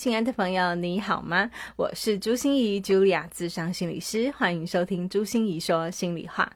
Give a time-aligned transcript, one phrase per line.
[0.00, 1.50] 亲爱的朋友，你好吗？
[1.76, 6.50] 我是朱心怡，Julia，智商心理师，欢迎收听朱心怡说心里话。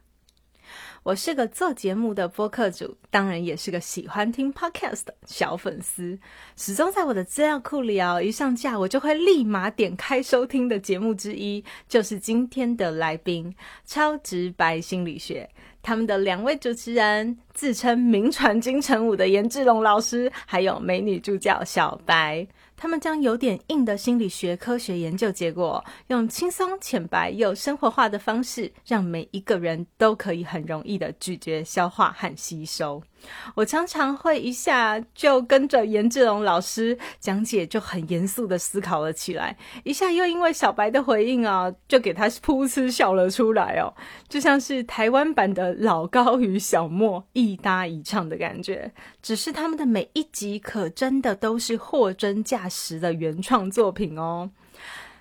[1.03, 6.19] 我是个做节目的播客主，当然也是个喜欢听 podcast 的小粉丝。
[6.57, 13.55] 始终在我的资料库里哦，一上架我就会立马点开收听的节目之一，就是今天的来宾——
[13.85, 15.47] 超直白心理学。
[15.83, 22.49] 他们的两位主持人自称名传金城武的颜志龙老师，还有美女助教小白。
[22.85, 33.03] 他们将有点硬的心理学科学研究结果，用轻松、浅白又生活化的方式，让每一个人都可以很容易的咀嚼、消化和吸收。
[33.55, 43.95] 我常常会一下就跟着颜志龙老师讲解，就很严肃的思考了起来；一下又因为小白的回应啊，就给他噗嗤笑了出来哦，
[44.29, 48.93] 就像是台湾版的老高与小莫一搭一唱的感觉。
[49.23, 54.51] 只是他们的每一集可真的都是货真价实的原创作品哦。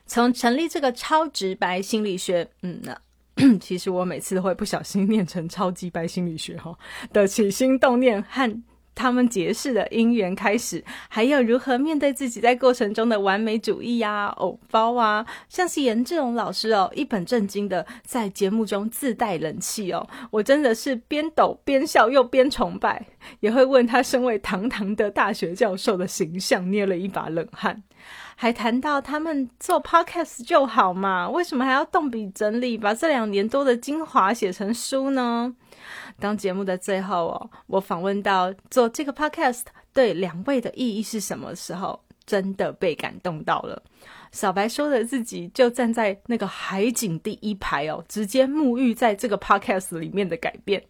[0.05, 2.97] 从成立这个超直白心理学，嗯呢。
[3.59, 6.77] 其实我每次都会不小心念成超级白心理学哈
[7.11, 8.63] 的起心动念和
[8.95, 23.05] 他们结识的因缘开始，还有如何面对自己在过程中的完美主义呀、偶包啊，像是严志龙老师哦，一本正经的在节目中自带人气哦，我真的是边抖边笑又边崇拜，
[23.39, 27.83] 也会问他身为堂堂的大学教授的形象捏了一把冷汗。
[28.35, 35.55] 还谈到他们做 podcast 就好嘛，为什么还要动笔整理，把这两年多的精华写成书呢？
[36.23, 39.63] 当节目的最后哦，我访问到做这个 podcast
[39.93, 43.83] 对两位的意义是什么时候，真的被感动到了。
[44.31, 50.81] 小白说的自己就站在那个海景第一排哦，直接沐浴在这个 podcast 里面的改变。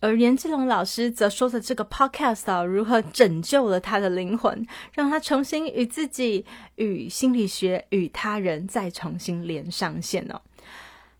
[0.00, 6.44] 而严志龙老师则说着这个 podcast 啊，如何拯救了他的灵魂，让他重新与自己、
[6.74, 10.42] 与心理学、与他人再重新连上线哦。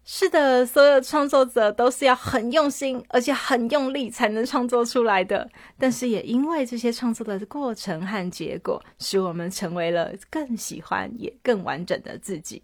[0.09, 5.51] 是的，所有创作者都是要很用心，而且很用力才能创作出来的。
[5.77, 12.63] 但是也因为这些创作的过程和结果，使我们成为了更喜欢也更完整的自己。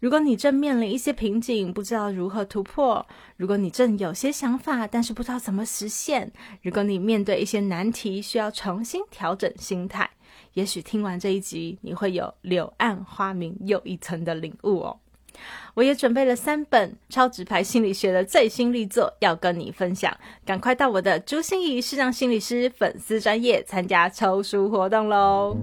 [0.00, 3.02] 如果你正面临一些瓶颈，不知道如何突破；
[3.38, 6.28] 如果你正有些想法，但是不知道怎么实现；
[6.60, 10.10] 如果你面对一些难题，需要重新调整心态，
[10.52, 15.00] 也许听完这一集，你会有柳暗花明又一层的领悟哦。
[15.74, 25.56] 我也准备了三本超直牌心理学的最新力作要跟你分享，赶快到我的朱心怡视障心理师粉丝专业参加抽书活动喽！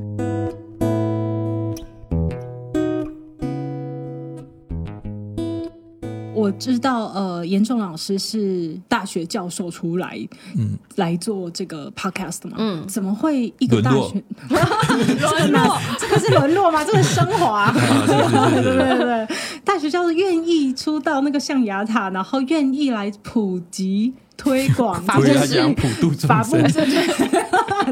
[6.44, 10.20] 我知道，呃，严仲老师是大学教授出来，
[10.58, 15.80] 嗯，来做这个 podcast 嘛，嗯，怎么会一个大学 沦落？
[15.98, 16.84] 这个是沦落吗？
[16.84, 19.28] 这个升华 对对对，
[19.64, 26.62] 大学教授愿意出到那个象牙塔，然后愿意来普及推广，法布是普度众生，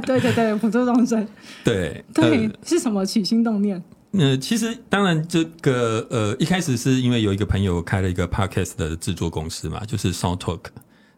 [0.06, 0.20] 对。
[0.20, 1.26] 对对，普度众生，
[1.64, 3.82] 对对，是什么起心动念？
[4.14, 10.60] 呃，其实当然，这个呃，一开始是因为有一个朋友开了一个 podcast 的制作公司嘛，就是 Sound Talk，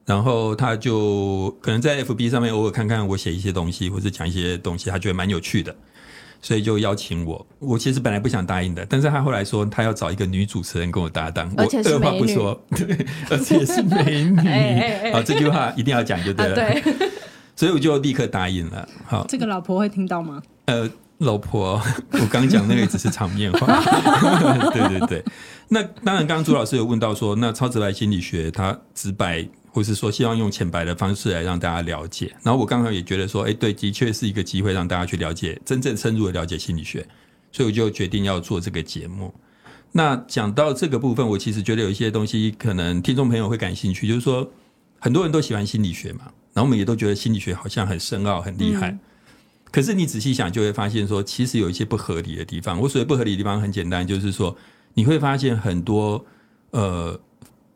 [0.06, 5.76] 然后他就可能在 FB 上面偶尔看看我写一些东西，或者讲一些东西，他觉得蛮有趣的，
[6.40, 7.44] 所以就邀请我。
[7.58, 14.38] 我其实本来不想答应的，但是他后来说他要找一个女主持人跟我搭档，我二话不说，对， 而且是美女，
[15.12, 16.84] 好，这句话一定要讲就对了，对，
[17.58, 18.88] 所以我就立刻答应了。
[19.08, 20.44] 好，这个老婆会听到吗？
[20.66, 20.88] 呃。
[21.23, 23.81] 老婆，我刚讲那个只是场面话。
[24.71, 25.24] 对对对，
[25.69, 32.31] 那当然，刚刚朱老师有问到说，那超直白心理学它直白，或是说希望用浅白的方式来让大家了解。
[32.44, 37.06] 然后我刚刚也觉得说，哎，对，的确是一个机会让大家去了解，真正深入的了解心理学。
[37.51, 39.33] 所以我就决定要做这个节目。
[39.92, 44.50] 那讲到这个部分，我其实觉得有一些东西可能听众朋友会感兴趣，就是说
[45.00, 46.21] 很多人都喜欢心理学嘛，
[46.53, 48.98] 然后我们也都觉得心理学好像很深奥、很厉害。
[49.74, 52.80] 可是你仔细想，就会发现说，其实有一些不合理的地方。
[52.80, 54.56] 我所谓不合理的地方很简单，就是说
[54.94, 56.24] 你会发现很多
[56.70, 57.20] 呃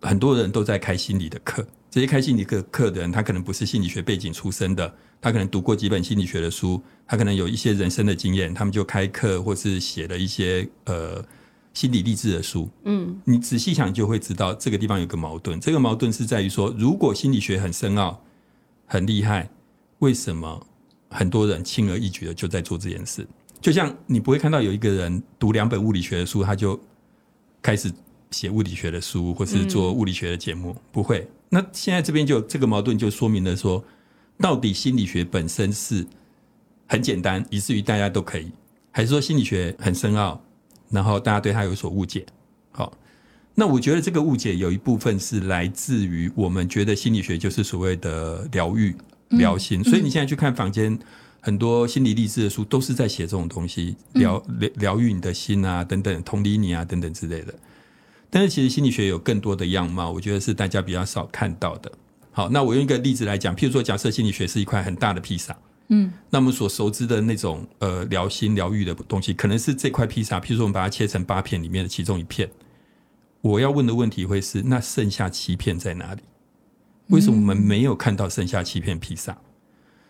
[0.02, 1.68] 很多人都在开心理的课。
[1.90, 11.26] 这些开心理课课的人，他可能不是心理学背景出身的，他可能读过几本心理学的书，他可能有一些人生的经验，他们就开课或是写了一些呃
[11.74, 15.60] 心理励志的书，嗯你仔细想就会知道这个地方有个矛盾。
[15.60, 18.22] 这个矛盾是在于说，如果心理学很深奥、
[18.86, 19.50] 很厉害，
[19.98, 20.68] 为什么
[21.18, 23.28] 很多人轻而易举的就在做这件事？
[23.60, 26.80] 就像你不会看到有一个人读两本物理学的书，他就
[27.60, 27.92] 开始
[28.30, 31.28] 写物理学的书，或是做物理学的节目，不会。
[31.50, 33.84] 那现在这边就这个矛盾就说明了说，
[34.38, 36.06] 到底心理学本身是
[36.86, 38.52] 很简单，以至于大家都可以，
[38.92, 40.40] 还是说心理学很深奥，
[40.92, 42.24] 然后大家对它有所误解？
[42.72, 42.96] 好，
[43.56, 48.96] 那我觉得这个误解有一部分是来自于我们觉得心理学就是所谓的疗愈、
[49.29, 50.97] 疗心，所以你现在去看房间
[51.39, 57.53] 很多心理励志的书，都是在写这种东西，疗疗疗愈你的心啊，等等，同理你啊，等等之类的。
[58.29, 61.91] 但是其实心理学有更多的样貌，我觉得是大家比较少看到的。
[62.31, 65.57] 好，那我用一个例子来讲，譬如说，假设心理学是一块很大的披萨，
[65.88, 72.50] 嗯，那我们所熟知的那种呃疗心疗愈的东西，可能是这块披萨，譬如说我们把它切成八片里面的其中一片。
[73.41, 76.21] 我要问的问题会是：那剩下七片在哪里？
[77.07, 79.38] 为什么我们没有看到剩下七片披萨？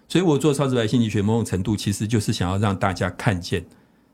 [0.07, 3.65] 所以我做超直白心理学，某种程度其实就是想要让大家看见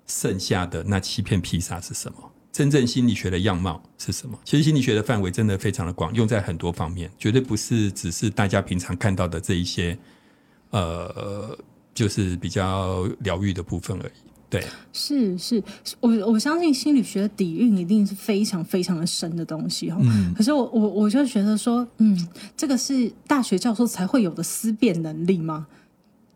[0.08, 4.38] 剩下的那七片披萨是什么，真正心理学的样貌是什么。
[4.44, 9.98] 其实心理学的范围真的非常的广，用在很多方面，绝对不是只是大家平常看到的这一些，
[10.72, 11.58] 呃，
[11.94, 14.33] 就是比较疗愈的部分而已。
[14.54, 14.64] 对，
[14.94, 15.64] 是是，
[16.00, 19.98] 我我相信心理学的底蕴一定是非常非常的深的东西哈。
[20.02, 25.66] 嗯可是我我我就觉得说，嗯，这个是大学教授才会有的思辨能力吗？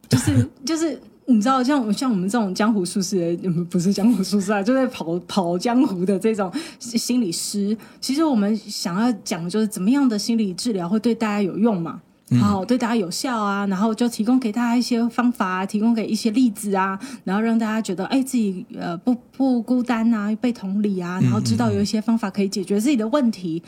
[0.09, 0.99] 就是 就是。
[1.29, 3.35] 你知道，像像我们这种江湖术士
[3.69, 6.49] 不是江湖术士啊，就在跑跑江湖的这种
[6.79, 12.01] 心理师，其实我们想要讲的就是怎么样的心理治疗会对大家有用嘛？
[12.41, 23.63] 好，对大家有效啊，然后就提供给大家一些方法啊，提供给一些例子啊，然后让大家觉得，哎，自己呃不不孤单啊，被同理啊，然后知道有一些方法可以解决自己的问题。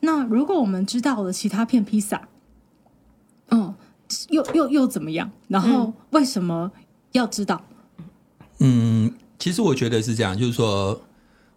[0.00, 2.28] 那如果我们知道了其他片披萨，
[3.50, 3.74] 嗯，
[4.28, 5.28] 又又又怎么样？
[5.48, 6.70] 然后为什么
[7.12, 7.60] 要知道？
[8.60, 11.00] 嗯，其实我觉得是这样，就是说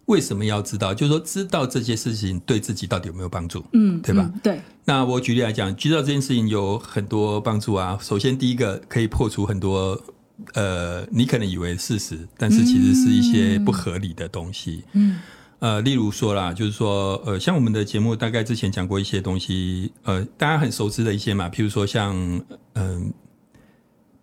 [0.06, 0.92] 为什么要知道？
[0.92, 3.64] 就是说知道这些事情对自己到底有没有帮助？
[3.72, 7.98] 嗯，对吧嗯对，那我举例来讲，知道这件事情有很多帮助啊。
[8.00, 10.00] 首先，第一个可以破除很多
[10.54, 14.84] 呃，你可能以为事实，但是其实是一些不合理的东西。
[14.92, 15.20] 嗯
[15.60, 22.16] 呃，例如说啦，就是说，呃，像我们的节目大概之前讲过一些东西，呃，大家很熟知的一些嘛，譬如说像
[22.74, 23.12] 嗯、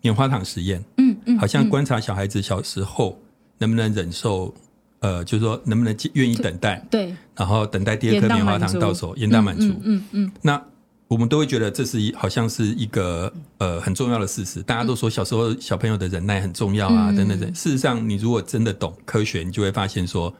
[0.02, 3.18] 棉花糖实验，嗯嗯，好像观察小孩子小时候
[3.56, 4.54] 能不能忍受，
[5.00, 9.66] 呃，就是说能不能愿意等待，对，然后等待第二颗棉花糖到手，延宕满足。
[9.82, 10.62] 嗯嗯嗯那
[11.08, 17.52] 我们都会觉得这是一好像是一个呃很重要的事实，大家都说小时候小朋友的忍耐很重要啊，嗯等等等。
[17.52, 20.32] 事实上，你如果真的懂科学，你就会发现说，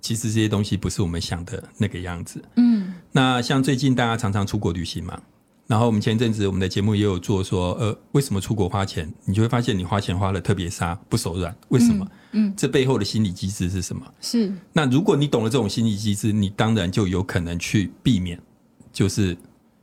[0.00, 2.42] 其实这些东西不是我们想的那个样子。
[2.56, 5.18] 嗯那像最近大家常常出国旅行嘛，
[5.66, 9.10] 然后我们前阵子我们的节目也有做说，呃，为什么出国花钱？
[9.24, 12.04] 你就会发现你花钱花的特别杀，不手软，为什么？
[12.04, 12.10] 嗯，
[12.56, 14.06] 这背后的心理机制是什么？
[14.20, 18.40] 是，那如果你懂了这种心理机制，你当然就有可能去避免，
[18.92, 19.36] 就是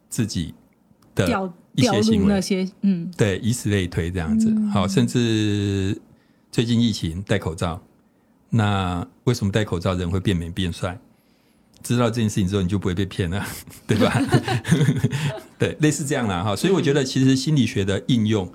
[0.10, 0.54] 自己
[1.14, 4.54] 的一些行为，入那些嗯对，以此类推这样子。
[4.72, 6.00] 好，甚至
[6.52, 7.82] 最近疫情戴口罩，
[8.50, 11.00] 那为什么戴口罩人会变美变帅？
[11.82, 13.46] 知道这件事情之后，你就不会被骗了，
[13.88, 14.22] 对吧？
[15.58, 16.54] 对，类似这样啦哈。
[16.54, 18.52] 所以我觉得，其实心理学的应用，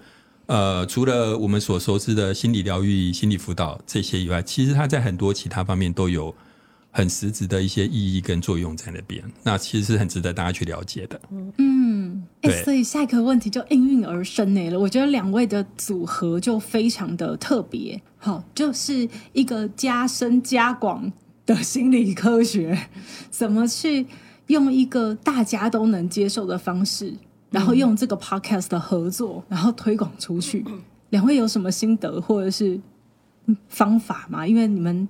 [0.46, 6.34] 呃，除了我们所熟知的心理疗愈、心理辅导这些以外，其实它在很多其他方面都有
[6.90, 9.24] 很实质的一些意义跟作用在那边。
[9.42, 11.20] 那其实是很值得大家去了解的。
[11.58, 14.78] 嗯，哎、对所以下一个问题就应运而生呢了。
[14.78, 21.10] 我觉得两位的组合就非常的特别，好，就是一个加深加广
[21.46, 22.88] 的心理科学，
[23.30, 24.06] 怎么去
[24.48, 27.14] 用一个大家都能接受的方式，
[27.54, 30.64] 然后用这个 podcast 的合作，然后推广出去。
[31.10, 32.80] 两位有什么心得或者是
[33.46, 34.46] 嗯方法吗？
[34.46, 35.08] 因为你们。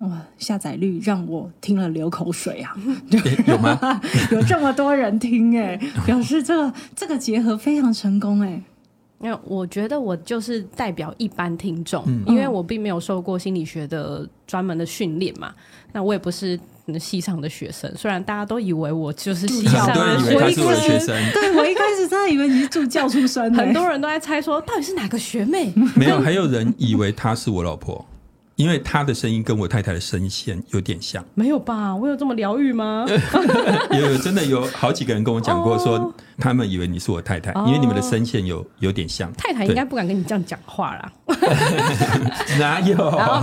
[0.00, 2.72] 哇，下载率让我听了流口水啊！
[3.48, 4.00] 有吗？
[4.30, 5.76] 有这么多人听哎、
[6.06, 8.62] 表示这个这个结合非常成功哎、
[9.20, 15.52] 因为我觉得我就是代表一般听众，嗯因为我并没有受过心理学的专门的训练嘛，
[15.92, 16.58] 那我也不是
[16.98, 21.14] 系上的学生，虽然大家都以为我就是系上的学生。
[21.32, 25.72] 对我一开始真的以为你是助教出身的、很多人都在猜说，到底是哪个学妹？
[25.94, 28.02] 没有，还有人以为她是我老婆，
[28.58, 31.24] 因为他的声音跟我太太的声线有点像。
[31.34, 31.94] 没有吧？
[31.94, 33.06] 我有这么疗愈吗？
[33.92, 39.32] 有有真的有好几个人跟我讲过， 哦说他们以为你是我太太，因为你们的声线有有点像。
[39.34, 41.12] 太太应该不敢跟你这样讲话啦。
[42.58, 42.96] 哪有？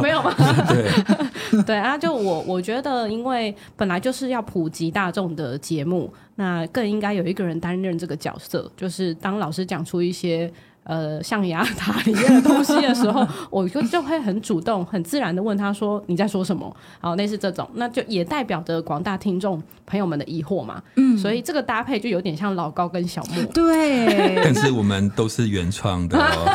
[0.03, 0.33] 没有吗？
[0.67, 10.51] 对，对啊，就我我觉得，因为本来就是要普及大众的节目，那更应该有一个人担任这个角色，就是当老师讲出一些。
[10.85, 20.79] 呃，象牙塔里面的东西的时候， 我就就会很主动、很自然的问他说：“你在说什么？”好，类似这种，那就也代表着广大听众朋友们的疑惑嘛。
[20.95, 23.43] 嗯，所以这个搭配就有点像老高跟小莫。
[23.51, 26.45] 对，但是我们都是原创的哦。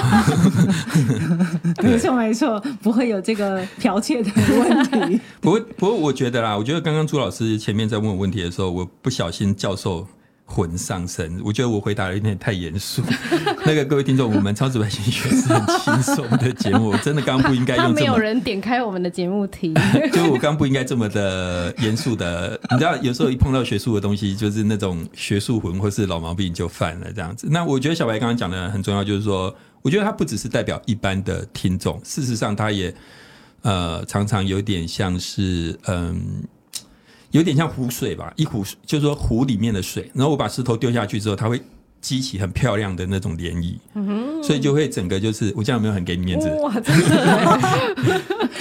[1.82, 5.20] 没错没错，不会有这个剽窃的问题。
[5.40, 10.06] 不过不过，我觉得啦，我觉得刚刚朱老师前面在问我问题的时候，我不小心教授。
[10.50, 13.00] 魂上身，我觉得我回答的有点太严肃。
[13.64, 17.94] 那个各位听众，我们超直白心理学是很轻松的节目，真的刚不应该 用这么。
[18.00, 19.72] 没有人点开我们的节目题，
[20.12, 22.60] 就我刚不应该这么的严肃的。
[22.72, 27.46] 你知道，有时候一碰到学术的东西，就是那种学术魂或是老毛病就犯了这样子。
[27.48, 32.92] 那我觉得小白刚刚讲的很重要，就是说，我觉得他不只是代表一般的听众，事实上他也
[33.62, 36.42] 呃常常有点像是嗯。
[37.30, 41.60] 有点像湖水吧，一湖就是说湖里面的水，然后我把石头丢下去之后，它会
[42.00, 46.48] 激起很漂亮的那种涟漪，所以就会整个就是我这样有没有很给你面子？
[46.62, 47.22] 哇， 真的！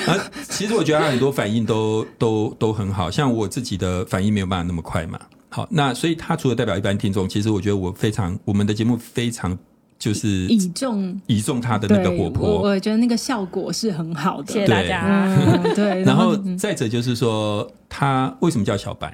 [0.07, 5.19] 啊，其实我觉得他很多反应都都都很好，像我自己的反应没有办法那么快嘛。
[5.49, 9.57] 好，那所以他除了代表一般听众，其实我觉得我非常我们的节目非常。
[9.99, 14.53] 就是倚重倚重他的那个活泼，我觉得那个效果是很好的。
[14.53, 15.27] 谢谢大家。
[15.75, 19.13] 对， 然后再者就是说，他为什么叫小白？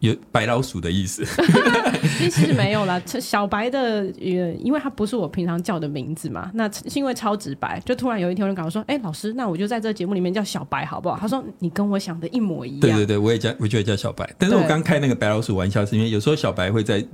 [0.00, 1.24] 有白老鼠的意思？
[2.18, 6.50] 其实没有啦，小白的，因为它不是我平常叫的名字嘛。
[6.52, 14.28] 那是因为超直白，就突然有一天有人跟我说：“哎，老师，那我就在这个节目里面叫小白好不好？”他说：“你跟我想的一模一样。”对对对，我也叫，我就叫小白。
[14.36, 17.06] 但是我刚开那个白老鼠玩笑，是因为有时候小白会在。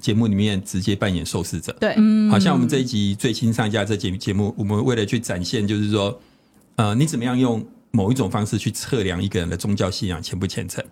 [0.00, 1.94] 节目里面直接扮演受试者，对，
[2.30, 6.20] 好像我们这一集最新上架这节节目，我们为了去展现，就是说，
[6.76, 10.84] 呃，你怎么样用某一种方式去测量一个人的宗教信仰虔不虔诚？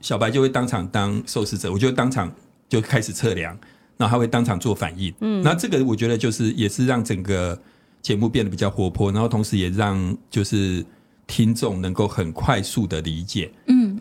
[0.00, 2.32] 小白就会当场当受试者，我就当场
[2.68, 3.58] 就开始测量，
[3.96, 5.12] 然后他会当场做反应。
[5.20, 7.60] 嗯，那这个我觉得就是也是让整个
[8.00, 10.84] 节目变得比较活泼，然后同时也让就是
[11.26, 13.50] 听众能够很快速的理解。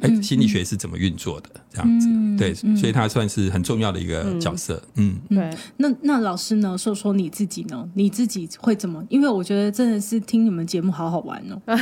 [0.01, 1.49] 哎，心理学是怎么运作的？
[1.71, 4.81] 这样子，对，所以他算是很重要的一个角色。
[4.95, 5.49] 嗯，对。
[5.77, 6.77] 那那老师呢？
[6.77, 7.87] 说说你自己呢？
[7.93, 9.03] 你自己会怎么？
[9.09, 11.61] 因为我觉得真的是听你们节目好好玩哦。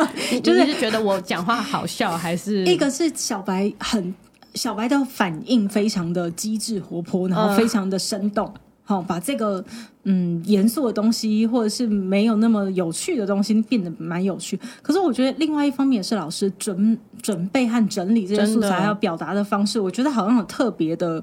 [0.42, 4.14] 就是觉得我讲话好笑，还是一个是小白很
[4.54, 8.52] 小白的反应非常的机智活泼，然后非常的生动。
[8.90, 9.64] 好，把这个
[10.02, 14.58] 嗯严肃的东西，或者是没有那么有趣的东西，变得蛮有趣。
[14.82, 21.22] 可是我觉得另外一方面也是老师准准备和整理这些素材要表达的方式，我觉得好像有特别的，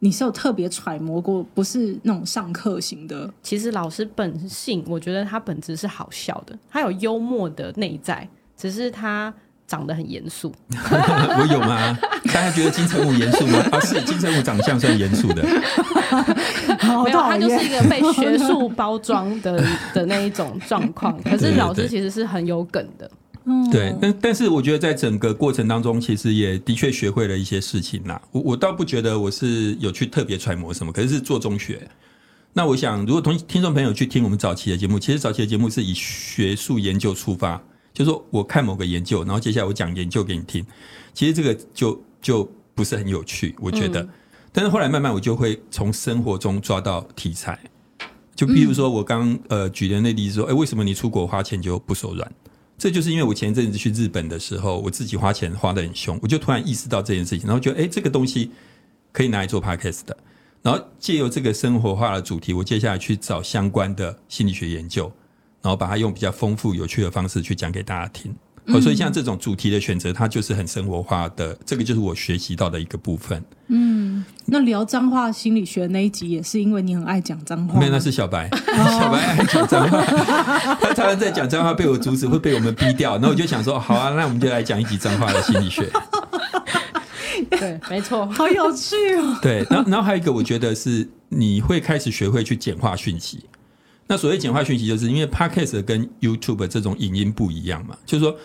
[0.00, 3.32] 你是有特别揣摩过，不是那种上课型的。
[3.42, 9.32] 其实老师本性，我觉得他本质是好笑的，他有幽默的内在，只是他。
[9.66, 11.98] 长得很严肃， 我有吗？
[12.26, 13.58] 大家觉得金城武严肃吗？
[13.72, 15.42] 啊，是金城武长相算严肃的，
[17.02, 21.20] 没有，他就是一个被学术包装的的那一种状况。
[21.22, 23.10] 可是老师其实是很有梗的，
[23.72, 23.94] 对。
[24.00, 28.20] 但但是我觉得在整个过程当中，其实也的确学会了一些事情啦。
[28.30, 31.88] 我我倒不觉得我是有去特别揣摩什么，可是是做中学。
[32.52, 37.60] 那我想，如果同听众朋友去听我们早期的节目，其实早期的节目是以学术研究出发。
[37.96, 40.62] 就说我看某个研究，然后接下来我讲研究给你听，
[41.14, 44.06] 其实这个就就不是很有趣，我觉得。
[44.52, 47.58] 但是后来慢慢我就会从生活中抓到题材，
[48.34, 52.30] 就比如说我刚呃举的那例子说，哎，为什么你出国花钱就不手软？
[52.76, 58.50] 这就是因为我前一阵子去日本的时候，我自己花钱花的很凶，我就突然意识到这件事情，然后觉得哎，这个东西
[59.10, 60.14] 可以拿来做 podcast 的，
[60.60, 65.10] 然后借由这个生活化的主题，我接下来去找相关的心理学研究。
[65.66, 68.32] 然后把它用比较丰富、有趣的方式去讲给大家听，
[68.80, 71.58] 所以像这种主题的选择，它就是很生活化的。
[71.66, 73.42] 这个就是我学习到的一个部分。
[73.66, 77.80] 嗯，那聊脏话心理学那一集也是因为你很爱讲脏话。
[77.80, 80.00] 没有，那是小白， 小白爱讲脏话，
[80.80, 83.14] 他常常在讲脏话被我阻止，会被我们逼掉。
[83.14, 85.90] 然后我就想说，好啊，那我们就来讲一集脏话的心理学。
[87.50, 89.36] 对，没错，好有趣哦。
[89.42, 93.44] 对，然后然后还有一个，我觉得是你会开始学会去简化讯息。
[94.08, 98.36] 那所谓简化讯息，就是因为 Podcast 跟 YouTube 这种影音不一样嘛，就是说。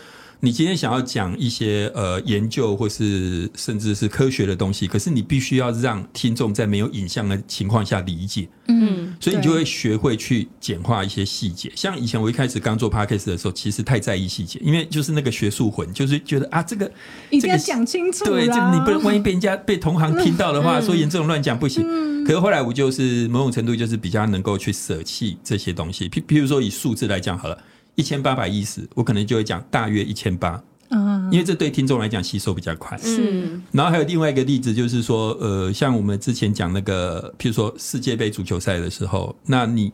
[0.44, 11.70] 你今天想要讲一些呃研究或是甚至是科学的东西，可是你必须要让听众在没有影像的情况下理解，嗯，所以你就会学会去简化一些细节。
[11.76, 16.90] 像以前我一开始刚做 podcast 的时候，其实太在意细节，因为就是那个学术魂，就是觉得啊这个
[17.30, 22.24] 一定要讲清楚，对，这你不能万一被人家被同行听到的话，说严重乱讲不行。
[22.24, 27.56] 可是后来我就是某种程度就是比较能够去舍弃这些东西，譬譬如说以数字来讲好了。
[27.94, 32.96] 一千八百一十，我可能就会讲大约一千八，嗯，因为这对听众来讲吸收比较快。
[32.98, 33.60] 是。
[33.70, 39.92] 然后还有另外一个例子，就是说，呃，像我们之前讲那个，譬如说世界杯足球赛的时候，那你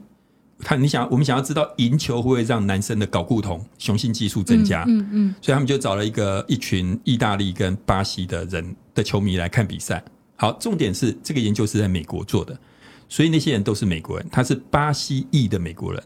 [0.61, 10.03] 看，你想，我们想要知道赢球会不会让男生的睾固酮雄性激素增加，嗯嗯所以他们就找了一个一群意大利跟巴西的人的球迷来看比赛。
[10.35, 12.59] 好，重点是这个研究是在美国做的，
[13.09, 16.03] 所以那些人都是美国人，他是巴西裔的美国人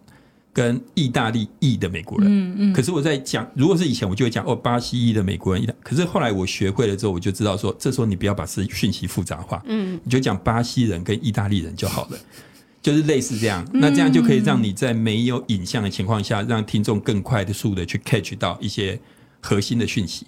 [0.52, 2.26] 跟意大利裔的美国人。
[2.28, 5.74] 嗯嗯，可是我在讲，如果是以前，我就会讲哦，巴西裔的美国人。
[5.82, 12.18] 可是后来我学会了之后，我就知道说，这时候你不要把事讯息复杂化，嗯，你就讲巴西人跟意大利人就好了，
[12.82, 13.66] 就是类似这样。
[13.72, 19.00] 那这样就可以让你在没有影像的情况下，让听众更快的速的去 catch 到一些
[19.40, 20.26] 核心的讯息。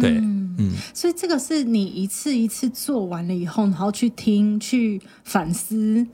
[0.00, 0.10] 对，
[0.58, 6.06] 嗯，所以这个是你一次一次做完了以后，然后去听、去反思、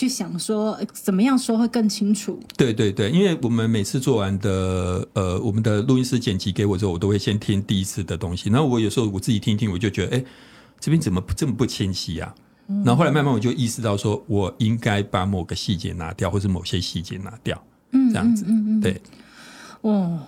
[0.00, 2.40] 去想说呃怎么样说会更清楚。
[2.56, 8.48] 对对对，因为我们每次做完的呃，我们的录音师剪辑给我之后，我都会先听第一次的东西。
[8.48, 10.24] 然后我有时候我自己听一听，我就觉得，哎，
[10.80, 12.34] 这边怎么这么不清晰啊？
[12.66, 18.44] 然后后来慢慢我就意识到，说我应该把某个细节拿掉，或者某些细节拿掉，嗯，这样子。
[18.48, 19.02] 嗯嗯嗯，对，
[19.82, 20.18] 哦，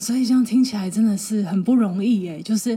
[0.00, 2.42] 所以这样听起来真的是很不容易耶。
[2.42, 2.76] 就是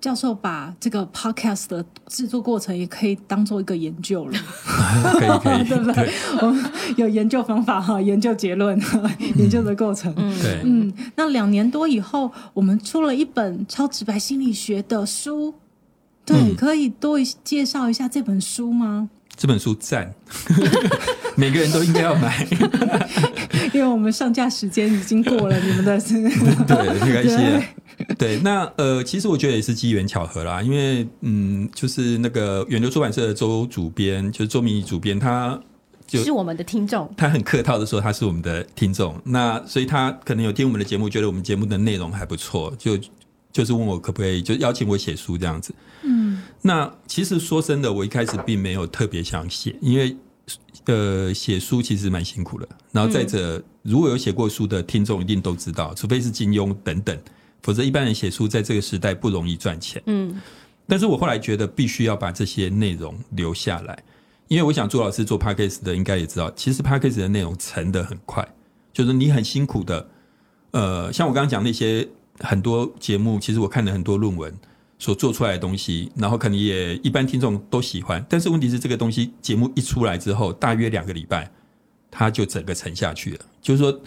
[0.00, 4.38] 教授把这个 podcast 的制作过程也可以当做一个研究了，
[5.18, 6.08] 可 以可以， 对不对？
[6.40, 6.64] 我们
[6.96, 8.80] 有研究方法哈，研究结论，
[9.36, 10.14] 研究的过程。
[10.14, 15.54] 对，嗯，那两年多以后，我们出了一本超直白心理学的书。
[16.24, 19.08] 对，嗯可以多介绍一下这本书吗？
[19.38, 20.12] 这本书赞，
[21.36, 22.44] 每个人都应该要买。
[23.72, 26.14] 因为我们上架时间已经过了，你们的是
[26.66, 27.62] 对，没关系的。
[28.16, 35.56] 对，那呃，其实我觉得也是机缘巧合啦，因为嗯，就是那个远流出版社的周主编，就是周明仪主编，他
[36.06, 42.98] 就是我们的听众，他很客套的说他是我们的听众，那所以他可能有听我们的节目，觉得我们节目的内容还不错，就
[43.52, 45.74] 就是问我可不可以就邀请我写书这样子。
[46.02, 50.16] 嗯那其实说真的，我一开始并没有特别想写，因为
[50.86, 52.68] 呃写书其实蛮辛苦的。
[52.92, 57.18] 然后再者，如果有写过书的听众一定都知道，除非是金庸等等，
[57.62, 60.02] 否则一般人写书在这个时代不容易赚钱。
[60.06, 60.40] 嗯
[60.86, 64.02] 但是我后来觉得必须要把这些内容留下来，
[64.48, 68.46] 因为我想朱老师做 podcast 的应该也知道，其实 podcast 的内容沉得很快，
[68.90, 70.08] 就是你很辛苦的，
[70.70, 72.08] 呃，像我刚刚讲那些
[72.40, 74.54] 很多节目，其实我看了很多论文
[74.98, 81.50] 所做出来的东西，然后可能也一般听众都喜欢，但是问题是这个东西节目一出来之后，大约两个礼拜，
[82.10, 83.40] 它就整个沉下去了。
[83.60, 84.00] 就是说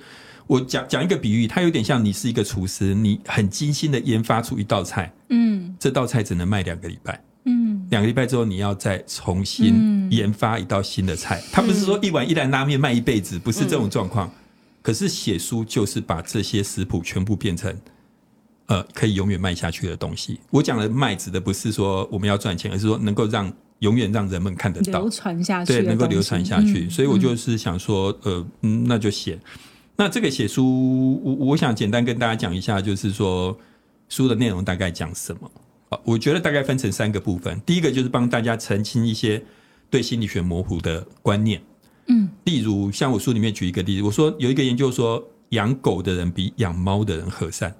[0.48, 7.24] 我讲讲一个比喻，它有点像你是一个厨师，你很精心的研发出一道菜，嗯这道菜只能卖两个礼拜。
[7.46, 11.42] 嗯两个礼拜之后，你要再重新嗯研发一道新的菜。
[11.52, 14.32] 它不是说一碗一兰拉面卖一辈子，不是这种状况。
[14.82, 17.76] 可是写书就是把这些食谱全部变成
[18.72, 20.40] 呃可以永远卖下去的东西。
[20.50, 26.86] 我讲的卖，指的不是说我们要赚钱，而是说能够让永远让人们看得到流，传下去对，能够流传下去。
[26.86, 29.38] 嗯所以我就是想说，呃，嗯，那就写。
[29.98, 33.56] 那这个写书，我我想简单跟大家讲一下，就是说
[34.08, 35.52] 书的内容大概讲什么
[35.90, 36.00] 啊？
[36.06, 37.60] 我觉得大概分成三个部分。
[37.66, 39.44] 第一个就是帮大家澄清一些
[39.90, 41.62] 对心理学模糊的观念，
[42.08, 47.76] 嗯例如像我书里面举一个例子，我说有一个研究说，养狗的人比养猫的人和善，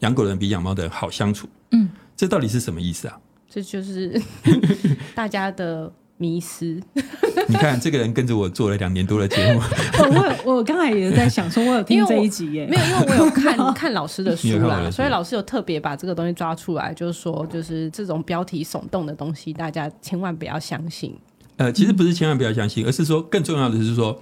[0.00, 1.48] 养狗的人比养猫的人好相处。
[1.70, 3.18] 嗯，这到底是什么意思啊？
[3.48, 4.20] 这就是
[5.14, 6.80] 大家的迷思。
[7.48, 9.60] 你看，这个人跟着我做了两年多的节目，
[9.98, 21.16] 我我我刚才也在想说，我有听这一集耶，没有，因为我有看看老师的书啦，所以老师有特别把这个东西抓出来，就是说，就是这种标题耸动的东西，大家千万不要相信。
[21.56, 24.16] 呃，其实不是千万不要相信，而是说更重要的是说，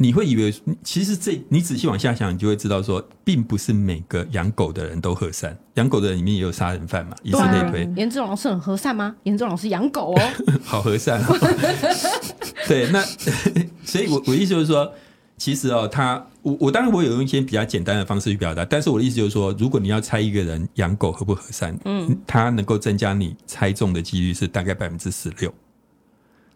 [0.00, 9.16] 你会以为其实这你仔细往下想，你就会知道说，并不是每个养狗的人都和善，养狗的人里面也有杀人犯嘛，以此类推，严志龙老师很和善吗？
[9.24, 10.20] 严志龙老师养狗哦，
[10.62, 11.36] 好和善、哦。
[12.68, 13.02] 对，那
[13.84, 14.92] 所以我我意思就是说，
[15.36, 25.52] 其实哦，他我我当然我有用一些比较简单的方式去表达，但是我的意思就是说，如果你要猜一个人养狗合不和善，嗯，他能够增加你猜中的几率是大概百分之十六。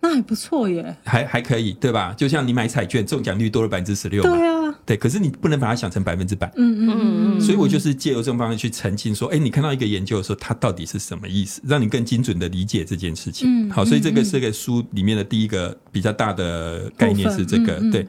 [0.03, 0.97] 那还不错耶。
[1.05, 2.13] 还还可以，对吧？
[2.17, 4.97] 就像你买彩券中奖率多了百分之十六嘛，对啊，对。
[4.97, 13.49] 可是你不能把它想成百分之百，嗯嗯嗯嗯，所以我就是借由这种方式去澄清说，哎，你看到一个研究的时候，它到底是什么意思，让你更精准的理解这件事情。
[13.49, 18.01] 嗯好，所以这个嗯是这个书里面的第一个比较大的概念是这个，嗯嗯对。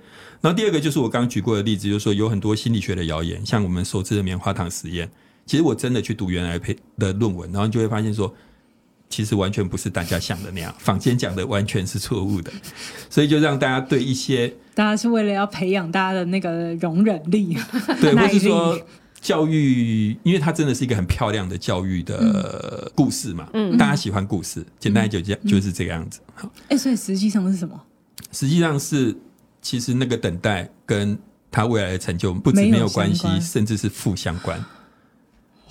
[0.42, 5.08] 然后第二个就是我刚刚举过的例子，就是说有很多心理学的谣言，像我们熟知的棉花糖实验，
[5.46, 8.34] 其实我真的去读原来配的论文，然后你就会发现说。
[9.14, 12.52] 其实完全不是大家想的那样，坊间讲的完全是错误的，
[13.12, 17.56] 所以就让大家对一些大家是为了要培养大家的那个容忍力，
[18.02, 18.82] 对，或是说
[19.22, 26.20] 教育，因为它真的是一个很漂亮的教育的故事嘛，嗯，大家喜欢故事，简单就这样就是这个样子。
[26.34, 27.80] 好，哎、所以实际上是什么？
[28.32, 29.16] 实际上是
[29.62, 31.16] 其实那个等待跟
[31.52, 34.60] 他未来的成就不止没有关系甚至是负相关。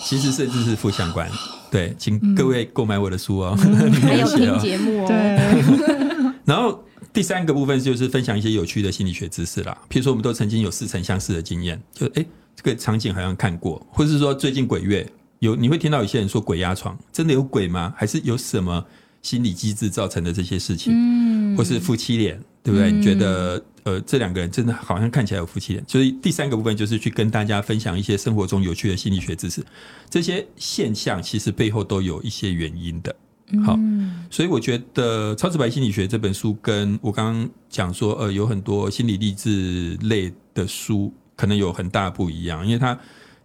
[0.04, 1.30] 其实甚至是负相关，
[1.70, 4.58] 对，请各位购买我的书哦， 里还有听。
[4.58, 12.24] 节目哦，对， 然后第三个部分就是分享一些有趣的心理学知识啦，譬如说我们都曾经有似曾相识的经验，就哎
[12.56, 17.92] 这个场景好像看过，或是说最近鬼月有你会听到有些人说鬼压床，真的有鬼吗？
[17.96, 18.84] 还是有什么
[19.22, 20.92] 心理机制造成的这些事情？
[20.94, 22.90] 嗯，或是夫妻脸，对不对？
[22.90, 25.84] 你觉得呃这两个人真的好像看起来有夫妻脸？
[25.88, 29.64] 所以第三个部分就是去跟大家分享一些生活中有趣的心理学知识，
[30.08, 33.14] 这些现象其实背后都有一些原因的。
[33.66, 33.78] 好，
[34.30, 42.98] 所以我觉得《超直白心理学》这本书跟我刚刚讲说，呃，有很多心理励志类的书可能有很大不一样，因为它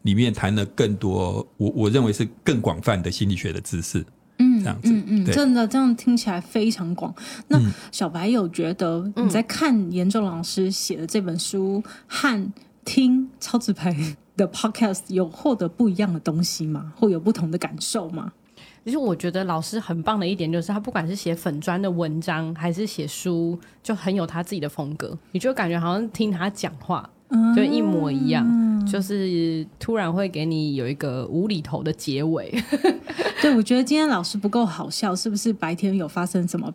[0.04, 4.06] 里面谈了更多，我我认为是更广泛的心理学的知识。
[4.40, 7.14] 嗯这样子嗯嗯，真的这样听起来非常广。
[7.48, 7.60] 那
[7.92, 12.52] 小白有觉得你在看严仲老师写的这本书和
[12.86, 13.96] 听超直白
[14.36, 16.94] 的 podcast 有获得不一样的东西吗？
[16.96, 18.32] 会有不同的感受吗？
[18.86, 25.18] 其实我觉得老师很棒的一点就是，他不管是写粉砖的文章，还是写书，就很有他自己的风格。
[25.34, 27.10] 你就感觉好像听他讲话，
[27.56, 28.46] 就一模一样，
[28.86, 32.54] 就是突然会给你有一个无厘头的结尾。
[33.42, 36.74] 对，我觉得今天老师不够好笑，是不是白天有发生什么？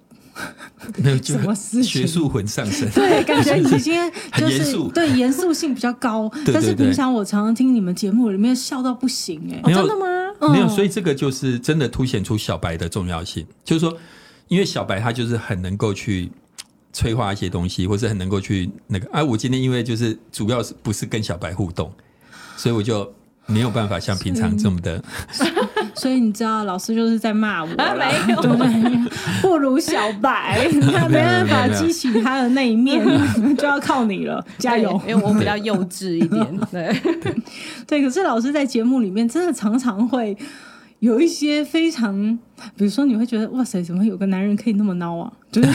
[1.23, 2.91] 什么事情学术魂上身。
[2.93, 10.07] 对，感觉你今天就 是很严肃对严肃性比较高， 对但是对平常我常常听你们节目里面笑到不行哎、真的吗？
[10.53, 13.47] 没有，嗯所以这个就是真的凸显出小白的重要性。
[13.62, 13.95] 就是说，
[14.49, 16.31] 因为小白他就是很能够去
[16.92, 19.22] 催化一些东西，或是很能够去那个啊。
[19.22, 21.90] 我今天因为就是主要是不是跟小白互动，
[22.57, 23.11] 所以我就
[23.46, 25.02] 没有办法像平常这么的。
[25.94, 27.94] 所以你知道，老师就是在骂我，啊
[28.26, 28.40] 没有？
[29.42, 33.05] 不如小白， 他没办法激起他的那一面，
[33.57, 34.98] 就要靠你了，加油！
[35.07, 36.61] 因为我比较幼稚一点。
[36.70, 36.96] 对，
[37.87, 40.37] 对，可是老师在节目里面真的常常会
[41.03, 42.38] 有一些非常，
[42.77, 45.33] 比如说你会觉得哇塞，怎么有个男人可以那么孬啊？
[45.51, 45.69] 就是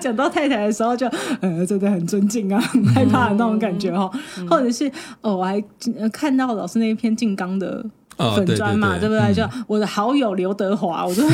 [0.00, 1.04] 讲到太太的时候就，
[1.42, 4.88] 呃真的很尊敬啊，很 害怕的那种感觉哈、嗯或者是
[5.20, 5.60] 哦，我还
[5.98, 7.84] 呃看到老师那一篇静冈的。
[8.18, 9.22] 哦粉砖嘛，对不对？
[9.32, 11.22] 嗯就我的好友刘德华，我就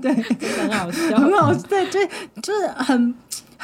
[0.00, 1.18] 对，很好笑。
[1.18, 2.06] 很好，对对，
[2.40, 3.12] 就是很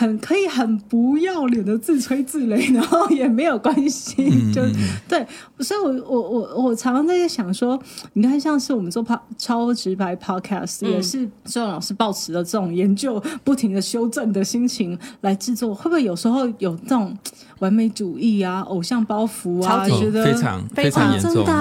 [0.00, 4.62] 很可以很不要脸的自吹自擂， 然后也没有关系， 嗯就
[5.06, 5.26] 对，
[5.58, 7.78] 所以我我我我常常在想说，
[8.14, 17.14] 你看像是我们做 po 超直白 podcast，、也是周老师抱持的这种研究、不停的修正的心情来制作，会不会有时候有这种
[17.58, 21.52] 完美主义啊、偶像包袱啊，超觉得哦非常非常严重真的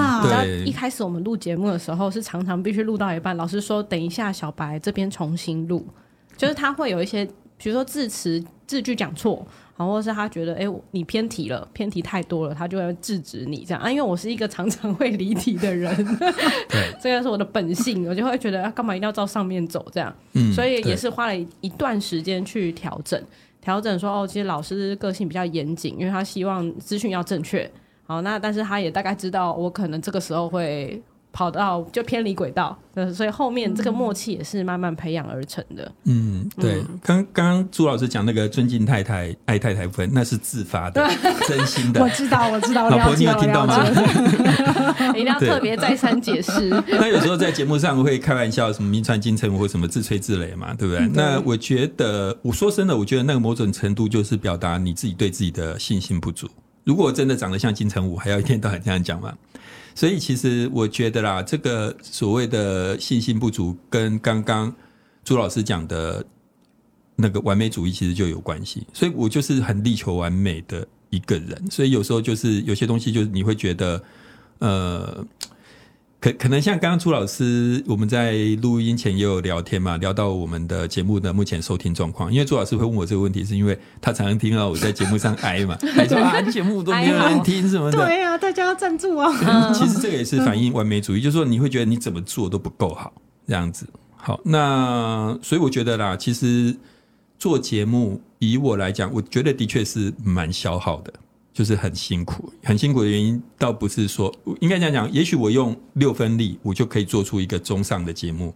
[0.64, 5.84] 一，开始我们录节目的时候，是常常必须录到一半，老师说等一下小白这边重新录，
[6.38, 7.28] 就是他会有一些，
[7.62, 9.46] 比如说字词字句讲错，
[9.76, 13.90] 然后或是他觉得哎、诶你偏题了，偏题太多了，他就会制止你这样啊。
[13.90, 15.94] 因为我是一个常常会离题的人，
[16.68, 23.22] 对， 这个是我的本性，我就会觉得啊干嘛一定要照上面走这样，嗯所以也是花了一一段时间去调整。
[23.60, 27.70] 调整说哦，其实老师个性比较严谨，因为他希望资讯要正确。
[28.04, 31.00] 好，那但是他也大概知道我可能这个时候会
[31.32, 35.90] 跑到就偏离轨道，呃，所以后面这个默契也是慢慢培养而成的。
[36.04, 36.82] 嗯，对。
[37.02, 41.08] 刚刚刚朱老师讲那个尊敬太太、爱太太部分，那是自发的、
[41.46, 42.08] 真心的我。
[42.10, 43.84] 知道，我知道，老婆，你有听到吗？
[45.14, 46.68] 一定要特别再三解释。
[46.88, 51.08] 那有时候在节目上会开玩笑，什么名传金城武或什么自吹自擂嘛，对不对？
[51.14, 56.48] 那我觉得，我说真的，我觉得那个某种程度就是表达你自己对自己的信心不足。
[56.84, 59.32] 如果我真的长得像金城武，还要一天到晚这样讲吗？
[59.94, 64.74] 所以其实我觉得啦，这个所谓的信心不足，跟刚刚
[65.24, 66.24] 朱老师讲的
[67.16, 68.86] 那个完美主义其实就有关系。
[68.92, 74.02] 所以我就是很力求完美的一个人，所以有时候就是有些东西，就是你会觉得，
[74.58, 75.26] 呃。
[76.20, 82.30] 可可能像刚刚朱老师，我们在录音前也有聊天嘛，聊到我们的节目的目前收听状况。
[82.30, 87.96] 因为朱老师会问我这个问题，是因为他常常听到我在节目上哀嘛， 还说啊节目都没有 人听什么的。
[87.96, 89.32] 对呀、大家要赞助啊！
[89.72, 93.10] 其实这个也是反映完美主义，就是说你会觉得你怎么做都不够好，
[93.48, 93.86] 这样子。
[94.16, 96.76] 好，那所以我觉得啦，其实
[97.38, 101.10] 做节目以我来讲，我觉得的确是蛮消耗的。
[101.52, 108.54] 就是很辛苦，很辛苦的原因倒不是说，应该这样讲，也许我用六分力，我就可以做出一个中上的节目，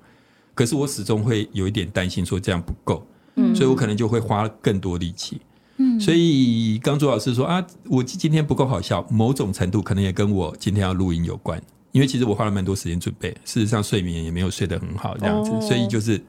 [0.54, 3.54] 可是我始终会有一点担心，说这样不够，嗯。
[3.54, 5.40] 所以我可能就会花更多力气。
[5.76, 15.61] 嗯，所以刚朱老师说啊，我今天不够好笑，某种程度可能也跟我今天要录音有关，因为其实我花了蛮多时间准备，事实上睡眠也没有睡得很好，这样子，哦。
[15.61, 16.22] 所以就是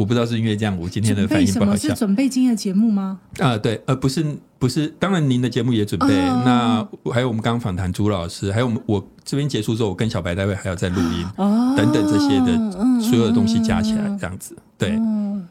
[0.00, 1.64] 我不知道是因为这样，我今天的反准备什么？
[1.66, 1.94] 应不好笑是。
[1.94, 3.20] 准备今天的节目吗？
[3.38, 4.24] 啊，对，呃，不是，
[4.58, 12.46] 不是，当然您的节目也准备，哦那还有我们刚刚访谈朱老师，还有我们我这边结束之后，我跟小白待会还要再录音，哦，等等这些的
[12.78, 15.42] 嗯所有的东西加起来，这样子，对，哦，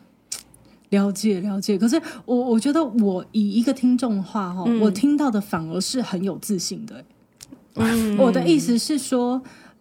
[0.89, 1.77] 了解了解。
[1.77, 7.05] 可是我我觉得我以一个听众的话哈，嗯我听到的反而是很有自信的、
[7.75, 9.39] 嗯我的意思是说，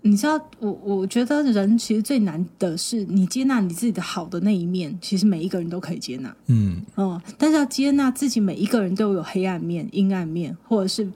[0.09, 6.35] 你知道，我我觉得人其实最难的是你接纳你自己的好的那一面，其实每一个人都可以接纳。
[6.47, 11.07] 嗯，嗯，但是要接纳自己，每一个人都有黑暗面、阴暗面，或者是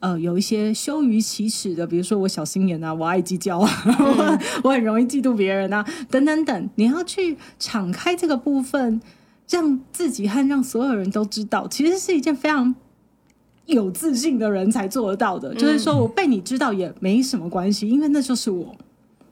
[0.00, 6.70] 呃有一些羞于启齿的，比如说我小心眼啊，我爱计较啊， 我我很容易嫉妒别人啊，等等等。
[6.74, 9.00] 你要去敞开这个部分，
[9.48, 12.74] 让自己和让所有人都知道，其实是一件非常。
[13.66, 18.74] 有自信的人才做得到的，就是说我被你知道也没什么关系，因为那就是我。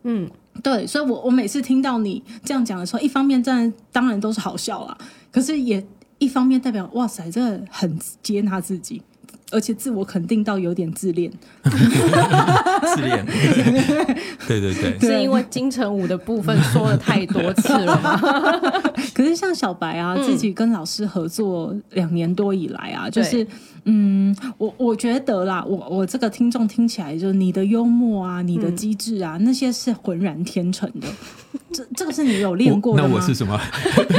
[0.02, 0.30] 嗯，
[0.62, 4.96] 对，所以我我每次听到你这样讲的时候，一方面真的当然都是好笑啦，
[5.30, 5.84] 可是也
[6.18, 9.02] 一方面代表哇塞，这个很接纳自己，
[9.50, 11.30] 而且自我肯定到有点自恋。
[11.64, 13.24] 自恋，
[14.48, 18.18] 对对对，是因为金城武的部分说了太多次了吗？
[19.14, 23.46] 可是像小白啊，嗯自己跟老师合作两年多以来啊，就是
[23.84, 31.06] 嗯，我我觉得啦，我我这个听众听起来就是你的幽默啊，你嗯的机智啊，那些是浑然天成的。
[31.72, 33.08] 这这个是你有练过的吗？
[33.08, 33.58] 那我是什么？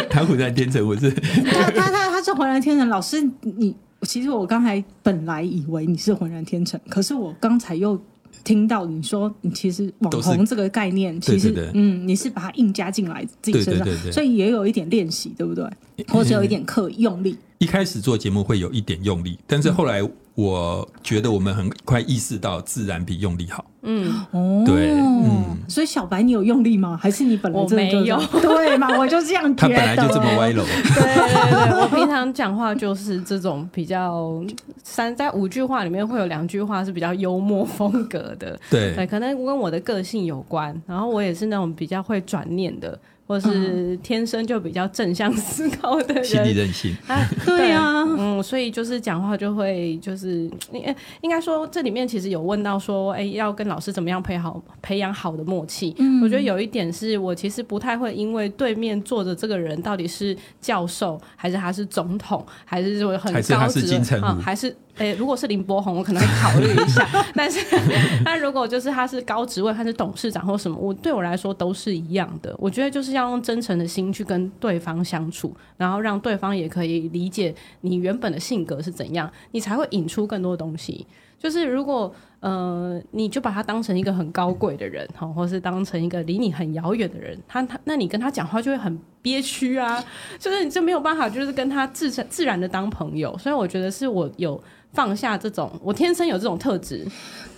[0.10, 2.88] 他虎在天成，我是他他他他是浑然天成。
[2.90, 8.00] 老师，你其实我刚才本来以为你是浑然天成，可是我刚才又
[8.44, 15.66] 听到你说你其实网红这个概念，其实嗯，你是把它硬加进来自己身上，对对对对所以也有一点练习，对不对？
[16.08, 17.38] 或者有一点 刻意用力。
[17.62, 20.02] 一开始做节目会有一点用力，但是后来
[20.34, 23.64] 我觉得我们很快意识到自然比用力好。
[23.84, 26.98] 嗯，哦，对嗯所以小白，你有用力吗？
[27.00, 28.98] 还是你本来就我没有对嘛？
[28.98, 29.76] 我就这样觉得。
[29.76, 34.44] 他本来就这么歪楼，对对对，我平常讲话就是这种比较
[34.84, 40.76] 三在五句话里面会有两句话是比较幽默风格的，对，对，可能跟我的个性有关。
[40.88, 43.00] 然后我也是那种比较会转念的，
[43.32, 46.66] 或是天生就比较正向思考的心理人。
[46.66, 55.96] 韧性，啊，对啊嗯，所以就是讲话就会就是，应应该说这里面其实有问到说，哎，要跟老师怎么样培好培养好的默契。
[55.98, 67.08] 嗯我觉得有一点是我其实不太会因为对面坐着这个人到底是教授还是他是总统，还是说很还是他是高职啊，还是诶，如果是林柏宏，我可能会考虑一下。
[67.36, 67.60] 但是，
[68.24, 72.56] 但如果就是他是高职位，他是董事长或什么，我对我来说都是一样的。
[72.58, 81.06] 我觉得就是要用真诚的心去跟对方相处，然后让对方也可以理解你原本的性格是怎样，你才会引出更多东西。
[81.40, 90.04] 就是如果呃，你就把他当成一个很高贵的人，哈，或是当成一个离你很遥远的人，他他那你跟他讲话就会很憋屈啊，
[90.38, 93.36] 就是你就没有办法，就是跟他自然自然的当朋友。
[93.40, 94.62] 所以我觉得是我有
[94.94, 97.08] 放下这种，我天生有这种特质，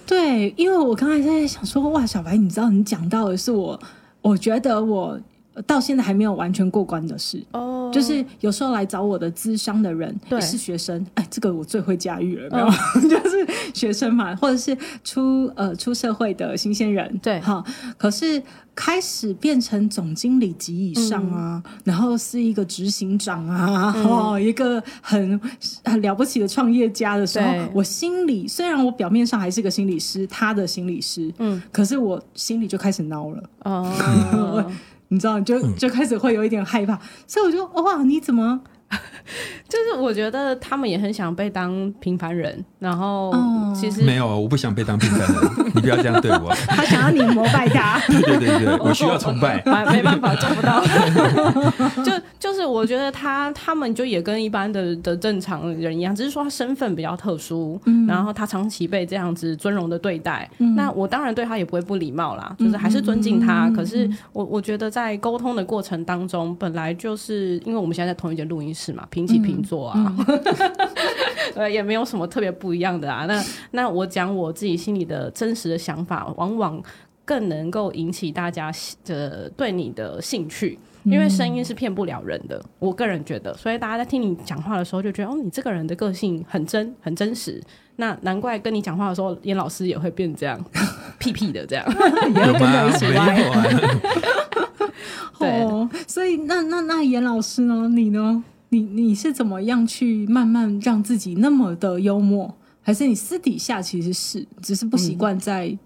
[0.05, 3.79] 对，因为我刚才在想说，哇，小白，你知道你讲到的是我，
[4.21, 5.19] 我觉得我
[5.65, 7.43] 到现在还没有完全过关的事。
[7.51, 10.41] 哦就是有时候来找我的咨商的人对。
[10.41, 12.67] 是学生，哎，这个我最会驾驭了，没有？
[12.67, 17.39] 嗯 就是学生嘛，或者是出呃出社会的新鲜人，对。
[17.39, 17.63] 哈。
[17.97, 18.41] 可是
[18.75, 25.39] 开始变成总经理级以上啊，然后是一个执行长啊，哦，一个很
[25.85, 33.43] 很了不起的创业家的时候，我心里虽然我表面上还是个心理师，他的心理师，嗯，可是我心里就开始挠了。
[33.63, 34.71] 哦，
[35.13, 36.97] 你知道，就就开始会有一点害怕，
[37.27, 38.59] 所以我就哇，你怎么
[39.69, 46.53] 就是我觉得他们也很想被当平凡人，然后哦其实没有，我不想被当平凡人， 你不要这样对我。
[46.67, 47.99] 他想要你膜拜他？
[48.09, 49.61] 对对对对，我需要崇拜。
[49.65, 50.83] 没没办法做不到，
[52.03, 52.11] 就
[52.43, 63.69] 就是我觉得他他们就也跟一般的的正常人一样，只是说他身份比较特殊，然后他长期被这样子尊荣的对待，那我当然对他也不会不礼貌啦，就是还是尊敬他。
[63.69, 70.13] 可是我我觉得在沟通的过程当中，本来就是因为我们现在在同一间录音室嘛，平起平坐啊，
[71.55, 73.25] 呃，也没有什么特别不一样的啊。
[73.25, 76.83] 那那我讲我自己心里的真实的想法，往往
[77.23, 78.69] 更能够引起大家
[79.05, 80.77] 的对你的兴趣。
[81.03, 82.63] 因为声音是骗不了人的。
[82.79, 87.61] 我个人觉得，所以大家在听你讲话的时候，就觉得哦，你这个人的个性很真，很真实。
[87.97, 90.63] 那难怪跟你讲话的时候，严老师也会变这样
[91.19, 93.39] 屁屁的这样，也会跟着一起没歪。
[93.39, 93.63] 有啊，
[95.39, 97.87] 对哦，所以那那那严老师呢？
[97.89, 98.43] 你呢？
[98.69, 102.51] 你你是怎么样去慢慢让自己那么的幽默？
[102.81, 105.77] 还是你私底下其实是，只是不习惯在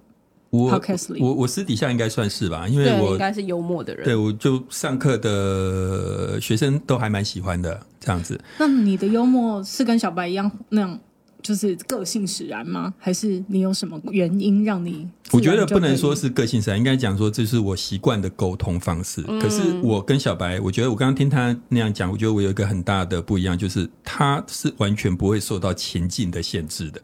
[0.49, 0.81] 我
[1.19, 4.05] 我我私底下应该算是吧，因为，我应该是幽默的人。
[4.05, 8.39] 对我就上课的学生都还蛮喜欢的这样子。
[8.57, 10.99] 那你的幽默是跟小白一样那样，
[11.41, 12.93] 就是个性使然吗？
[12.97, 15.07] 还是你有什么原因让你？
[15.31, 19.21] 我觉得不能说是个性使然，应该讲说这是我习惯的沟通方式。
[19.41, 27.01] 可是我跟小白，我觉得我刚刚听他那样讲，我觉得我有一个很大的不一样，就是他是完全不会受到情境的限制的。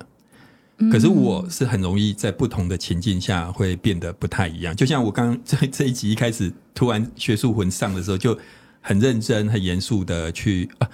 [0.92, 4.76] 可是我是很容易在不同的情境下会变得不太一样。
[4.76, 8.38] 就像我刚刚 这这一集一开始突然学术魂上的时候，就
[8.82, 10.90] 很认真、很严肃的去啊。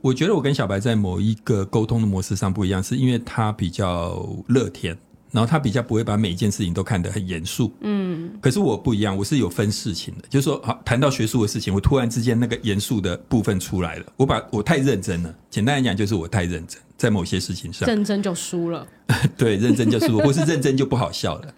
[0.00, 4.96] 我觉得我跟小白在某一个沟通的模式上不一样，是因为他比较乐天，
[5.30, 7.72] 然后他比较不会把每一件事情都看得很严肃。
[7.82, 8.01] 嗯，
[8.40, 15.34] 可是我不一样，我是有分事情的，就是说，好谈到学术的事情，我突然之间那个严肃的部分出来了，我把我太认真了。
[15.50, 18.86] 简单来讲，就是我太认真，在某些事情上，认真就输了。
[19.36, 21.54] 对，认真就是我，或是认真就不好笑了，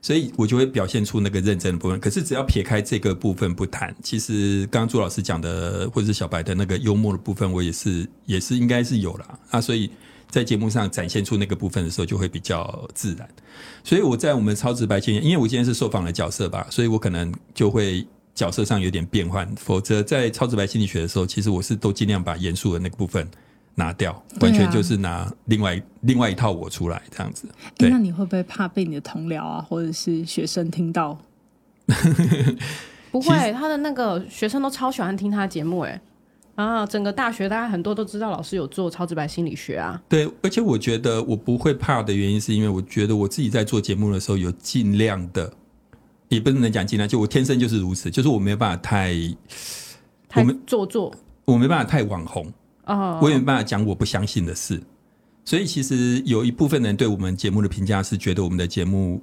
[0.00, 1.98] 所以我就会表现出那个认真的部分。
[2.00, 9.60] 可是只要撇开这个部分不谈，其实刚刚朱老师讲的，或者是小白的那个幽默的部分，我也是也是应该是有了啊。
[9.60, 9.90] 所以
[10.32, 13.28] 在节目上展现出那个部分的时候，就会比较自然。
[13.84, 19.48] 所以我在我们超直白青年，因为我今天是受访的角色吧，所以我可能就会角色上有点变换。
[19.54, 23.28] 否则在超直白心理学的时候，其实我是都尽量把严肃的那个部分。
[23.74, 27.48] 拿掉，啊完全就是拿另外另外一套我出来这样子。
[27.78, 31.18] 那你会不会怕被你的同僚啊，或者是学生听到？
[33.10, 35.98] 不会，他的那个学生都超喜欢听他的节目，哎，
[36.54, 45.52] 啊，整个大学大家很多都知道老师有做超直白心理学啊，对，而且我觉得我不会怕的原因，是因为我觉得我自己在做节目的时候，有尽量的，
[46.28, 49.14] 也不能讲尽量，就我天生就是如此，就是我没有办法太，
[50.28, 51.14] 太做作
[51.46, 52.52] 我没办法太网红，
[52.84, 54.80] 哦，我也没办法讲我不相信的事。
[55.44, 59.20] 所以其实有一部分人对我们节目的评价是觉得我们的节目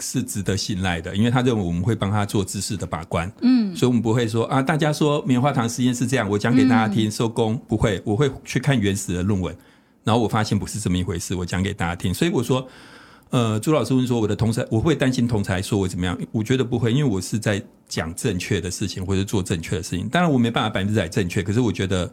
[0.00, 3.30] 是值得信赖的，因为他认为我们会帮他做知识的把关。
[3.42, 7.60] 嗯，所以我们不会说啊，大家说棉花糖实验是这样，我讲给大家听，收工。
[7.68, 9.54] 不会，我会去看原始的论文，
[10.04, 12.12] 然后我发现不是这么一回事，我讲给大家听。
[12.12, 12.66] 所以我说，
[13.30, 16.18] 呃，朱老师问说我的同才，我会担心同才说我怎么样？
[16.32, 20.08] 我觉得不会，因为我是在讲正确的事情或者做正确的事情。
[20.08, 22.12] 当然我没办法百分之百正确，可是我觉得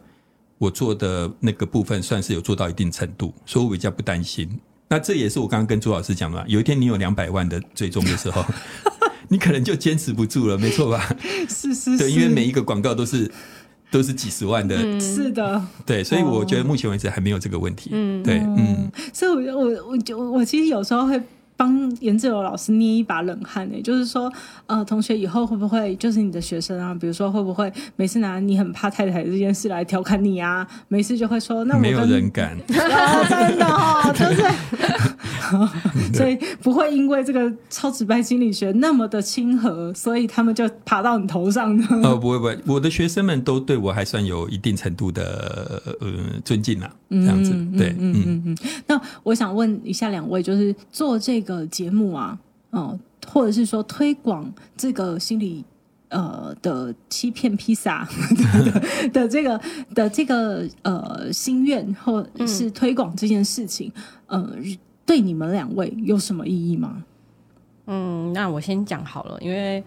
[0.58, 4.48] 我做的那个部分算是有做到一定程度，所以我比较不担心。
[4.88, 8.44] 那这也是我刚刚跟朱老师讲的嘛，有一天你有两百万的追踪的时候，
[9.28, 11.14] 你可能就坚持不住了，没错吧？
[11.48, 13.30] 是是 是，对，因为每一个广告都是
[13.90, 17.90] 都是几十万的，是的，对，所以我觉得目前为止还没有这个问题。
[17.92, 21.20] 嗯，对，嗯，所以我我我就我其实有时候会
[21.58, 24.32] 帮颜志友老师捏一把冷汗呢，就是说，
[24.66, 26.94] 呃，同学以后会不会就是你的学生啊？
[26.94, 30.64] 比如说会不会每次拿你很怕太太这件事来调侃你啊？
[30.86, 32.56] 没事就会说，那我没有人敢。
[32.70, 35.07] 哦，真的哦，就是，
[36.14, 41.86] 所以不会因为这个超直白心理学那么的亲和，所以他们就爬到你头上呢。
[42.02, 46.08] 呃，不会不会，我的学生们都对我还算有一定程度的呃
[46.44, 48.42] 尊敬啊，这样子，对，嗯嗯。
[48.46, 52.38] 嗯，那我想问一下两位，就是做这个节目啊，
[52.70, 55.64] 哦、或者是说推广这个心理
[56.10, 58.08] 呃的欺骗披萨
[58.62, 59.60] 的 的这个
[59.94, 63.92] 的这个呃心愿，或是推广这件事情，
[64.26, 64.50] 呃，
[65.08, 67.02] 对你们两位有什么意义吗？
[67.86, 69.82] 嗯，那我先讲好了，因为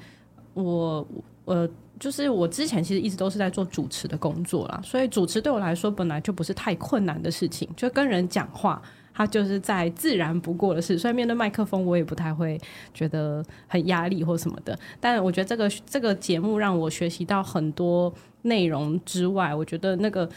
[0.56, 1.08] 我
[1.46, 8.82] 呃，就是我之前其实一直都是在做主持的工作啦，所以主持对我来说本来就不是太困难的事情，就跟人讲话。
[9.14, 12.58] 它就是再自然不过的事，所以面对麦克风，我也不太会
[12.94, 14.76] 觉得很压力或什么的。
[15.02, 18.12] 但我觉得这个这个节目让我学习到很多
[18.44, 20.28] 内容之外，我觉得那个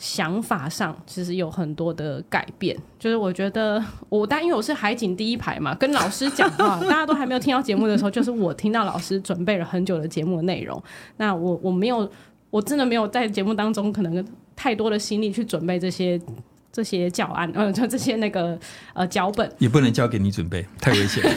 [0.00, 2.76] 想法上其实有很多的改变。
[2.98, 10.82] 就是我觉得 我，但因为我是海景第一排嘛，跟老师讲话， 大家都还没有听到节目的时候，就是我听到老师准备了很久的节目的内容。
[11.18, 12.10] 那我我没有，
[12.48, 14.26] 我真的没有在节目当中可能
[14.56, 16.20] 太多的心力去准备这些。
[16.72, 18.56] 这些教案，呃，就这些那个
[18.94, 21.30] 呃脚本，也不能交给你准备，太危险了。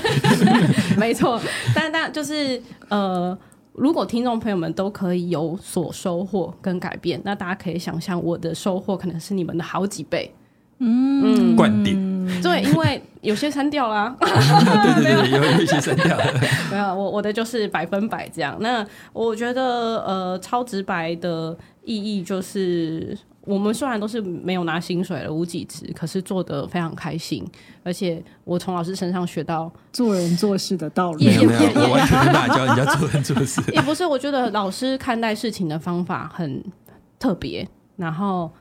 [0.95, 1.41] 没错，
[1.73, 3.35] 但但就是呃，
[3.73, 10.31] 如果听众朋友们都可以有所收获跟改变，那大家可以想象我的收获可能是你们的好几倍。
[10.79, 16.25] 嗯，灌顶，对，因为有些删掉 啦，对对对，有有一些删掉了。
[16.69, 18.57] 没有，我我的就是百分百这样。
[18.59, 21.55] 那我觉得呃，超直白的
[21.85, 27.45] 意义就是，我们虽然都是没有拿薪水的无几职，可是做得非常开心，
[27.83, 33.61] 而且我从老师身上学到，做人做事的道理也没有完全没教人家做人做事。
[33.73, 36.63] 也不是，我觉得老师看待事情的方法很
[37.19, 37.67] 特别，
[37.97, 38.51] 然后。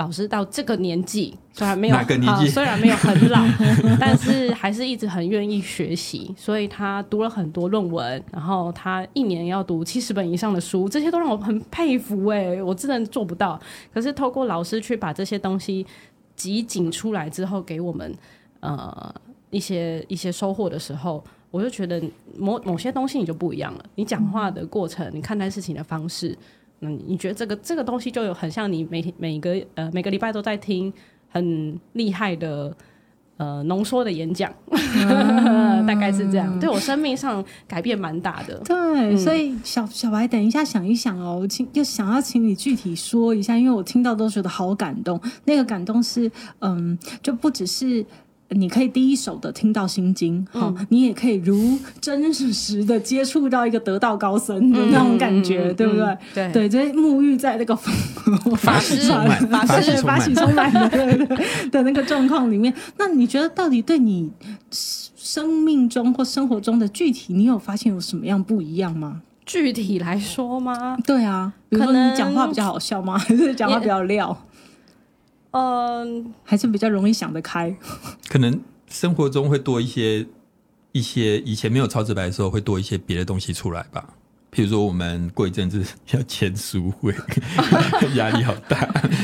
[0.00, 2.02] 老师到这个年纪，虽然没有啊
[2.46, 3.44] 虽然没有很老，
[4.00, 13.60] 但是还是一直很愿意学习，所以他读了很多论文，然后他一年要读七十本以上的书，这些都让我很佩服哎、我真的做不到。
[13.92, 15.86] 可是透过老师去把这些东西
[16.34, 18.14] 集锦出来之后，给我们
[18.60, 19.14] 呃
[19.50, 22.02] 一些一些收获的时候，我就觉得
[22.38, 23.84] 某某些东西你就不一样了。
[23.96, 26.34] 你讲话的过程，你看待事情的方式，
[26.80, 30.92] 嗯，你觉得这个这个东西就有很像你每天每个呃每个礼拜都在听
[31.28, 32.76] 很厉害的。
[33.36, 34.52] 呃，浓缩的演讲，
[35.88, 38.54] 大概是这样，对我生命上改变蛮大的。
[38.66, 45.18] 对，所以小小白，等一下想一想哦，请就想要请你具体说一下，因为我听到都觉得好感动。
[45.46, 48.04] 那个感动是，嗯，就不只是
[48.50, 56.04] 你可以第一手的听到心经，好、你也可以如真实的接触到一个得道高僧的那种感觉，对不对？
[56.04, 60.88] 嗯对对，就是沐浴在那个法喜充满法喜充满的
[61.70, 64.30] 的 那个状况里面，那你觉得到底对你
[64.70, 69.22] 生命中或生活中的具体，你有发现有什么样不一样吗？
[69.46, 70.96] 具体来说吗？
[71.04, 73.18] 对啊，比如说你讲话比较好笑吗？
[73.18, 74.36] 还 是讲话比较撂？
[75.52, 77.76] 嗯、还是比较容易想得开？
[78.28, 80.26] 可能生活中会多一些
[80.92, 84.14] 一些以前没有超直白的时候，会多一些别的东西出来吧。
[84.52, 85.80] 譬如说，我们过一阵子
[86.10, 87.14] 要签书会，
[88.16, 88.78] 压力好大。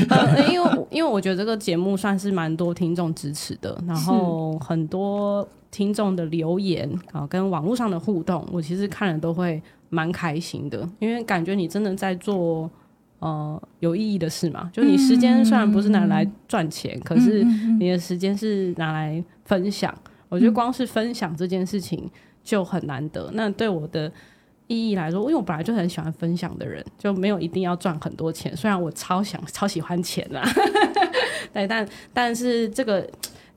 [0.08, 12.70] 呃，因为因为我觉得这个节目算是蛮多听众支持的，然后很多听众的留言啊，跟网络上的互动，我其实看了都会蛮开心的，因为感觉你真的在做
[13.18, 14.70] 呃有意义的事嘛。
[14.72, 17.44] 就你时间虽然不是拿来赚钱，可是
[17.78, 19.94] 你的时间是拿来分享。
[20.28, 22.10] 我觉得光是分享这件事情
[22.42, 23.30] 就很难得。
[23.34, 24.10] 那对我的
[24.66, 28.56] 意义来说，因为我本来就很喜欢分享的人，就没有一定要赚很多钱。
[28.56, 30.42] 虽然我超想、超喜欢钱啦，
[31.54, 33.08] 对，但但是这个。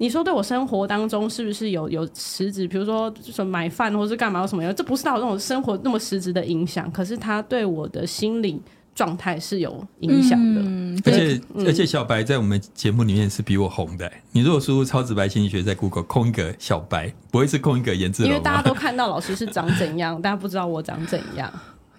[0.02, 2.66] 你说对我生活当中是不是有有实质？
[2.66, 4.74] 比如说，什么买饭或是干嘛什么？
[4.74, 8.62] 这不是到那种生活那么实质的影响，可是它对我的心理
[9.00, 10.62] 状态是有影响的。
[10.62, 18.36] 嗯，而对，且、而且小白在我们节目里面是比我红的、你如果输入超直白心理学在 Google 空一个小白，不会是空一个颜字楼吗？
[18.36, 21.50] 因为大家都看到老师是长怎样，大家不知道我长怎样。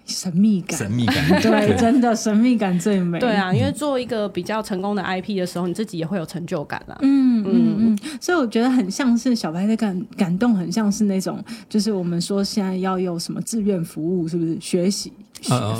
[0.05, 3.17] 神秘感，神秘感，对，真的神秘感最美。
[3.17, 6.97] 对啊，因为做一个比较成功的 IP 的时候，你自己也会有成就感啦。
[7.01, 15.13] 嗯嗯嗯，所以我觉得很像是小白的感感动，很像是那种，就是我们说现在要有什么志愿服务，是不是学习、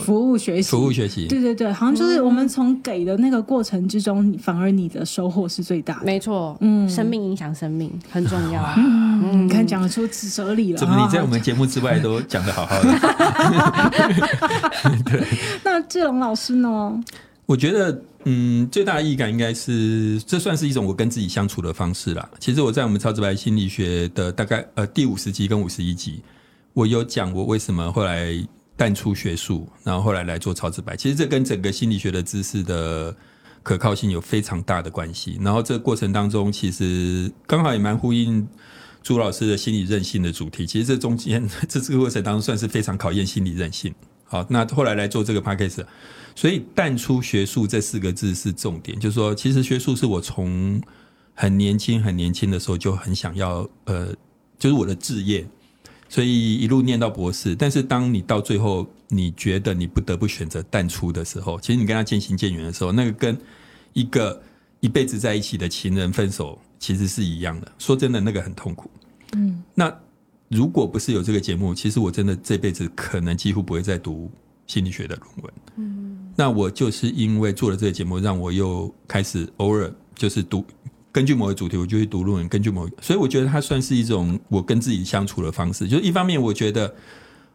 [0.04, 1.28] 服务学习、服务学习。
[1.28, 6.06] 对对对，好像就是我们从给的那个过程之中，反而你的收获是最大的。
[6.06, 8.64] 没错，嗯生命影响生命很重要。
[8.78, 10.80] 嗯，你看讲得出哲理了。
[10.80, 12.92] 怎么你在啊我们节目之外都讲的好好的？
[15.64, 17.04] 那志龙老师呢？
[17.46, 22.28] 我觉得，嗯，最大的意义感应该是，这算是一种我跟自己相处的方式啦。
[22.40, 26.22] 其实我在我们超直白心理学的大概呃第五十集跟五十一集，
[26.74, 28.34] 我有讲我为什么后来
[28.82, 30.98] 淡出学术，然后后来来做超直白。
[30.98, 33.16] 其实这跟整个心理学的知识的
[33.62, 35.38] 可靠性有非常大的关系。
[35.40, 38.48] 然后这个过程当中，其实刚好也蛮呼应
[39.04, 40.66] 朱老师的心理韧性的主题。
[40.66, 43.94] 其实这中间 这这个过程当中，算是非常考验心理韧性。
[44.26, 45.86] 好，那后来来做这个 p a c k a g e
[46.34, 50.82] 所以淡出学术这四个字是重点，就是说，其实学术是我从
[51.36, 54.08] 很年轻很年轻的时候就很想要，呃，
[54.58, 55.48] 就是我的志业，
[56.12, 57.56] 所以一路念到博士。
[57.56, 63.38] 但是当你到最后，你觉得你不得不选择淡出的时候，其实你跟他渐行渐远的时候，那个跟
[63.94, 64.44] 一个
[64.82, 67.72] 一辈子在一起的情人分手其实是一样的。
[67.80, 68.92] 说真的，那个很痛苦。
[69.38, 69.90] 嗯，那
[70.50, 74.30] 如果不是有这个节目，其实我真的这辈子可能几乎不会再读
[74.68, 75.54] 心理学的论文。
[75.78, 80.66] 嗯，那我就是因为做了这个节目，让我又开始偶尔就是读。
[81.12, 82.48] 根据某个主题，我就去读论文。
[82.48, 85.88] 根据某，所以我觉得它算是一种我跟自己相处的方式。
[85.88, 86.94] 就是一方面，我觉得，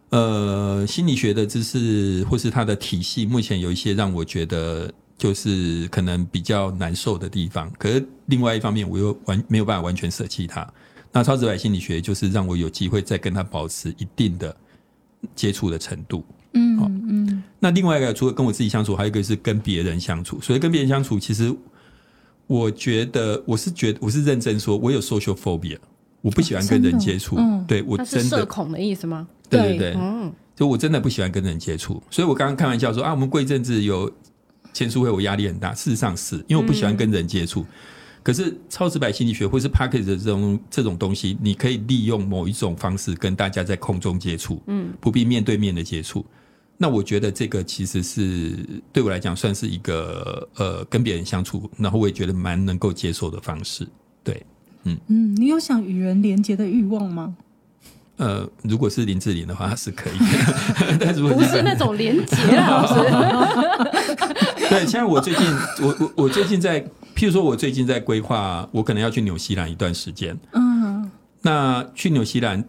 [0.09, 7.71] 呃，心理学的知识或是它的体系，目前有一些让我觉得就是可能比较难受的地方。
[7.79, 10.67] 可是另外一方面，我又完没有办法完全舍弃它。
[11.11, 14.55] 那超直白心理学就是让我有机会再跟他保持一定的
[15.33, 16.23] 接触的程度。
[16.53, 20.39] 嗯好嗯那另外一个，除了跟我自己相处，还有一个是跟别人相处。
[20.41, 21.51] 所以跟别人相处，其实
[22.47, 25.77] 我觉得我是觉得我是认真说，我有 social phobia，
[26.21, 27.35] 我不喜欢跟人接触。
[27.37, 29.27] 嗯对我真的，社恐的意思吗？
[29.49, 32.01] 对对对对，嗯，就我真的不喜欢跟人接触。
[32.09, 34.09] 所以我刚刚开玩笑说啊，我们过一阵子有
[34.73, 35.73] 签书会，我压力很大。
[35.73, 37.65] 事实上是因为我不喜欢跟人接触。
[38.23, 46.25] 可是超直白心理学或是 p a c k a g e 的这种这种东西，你可以利用某一种方式跟大家在空中接触，嗯，不必面对面的接触。
[46.77, 48.57] 那我觉得这个其实是
[48.93, 53.87] 对我来讲算是一个呃跟别人相处，然后我也觉得蛮能够接受的方式。
[54.23, 54.45] 对，
[54.83, 57.35] 嗯嗯，你有想与人连接的欲望吗？
[58.17, 62.93] 呃，如果是林志玲的话，是可以的， 但如果不是那种连结啊，老师。
[64.69, 65.45] 对，像我最近，
[65.81, 66.81] 我我我最近在，
[67.15, 70.35] 譬如说，我最近在规划，我可能要去纽西兰一段时间。
[70.53, 71.09] 嗯，
[71.41, 72.63] 那去纽西兰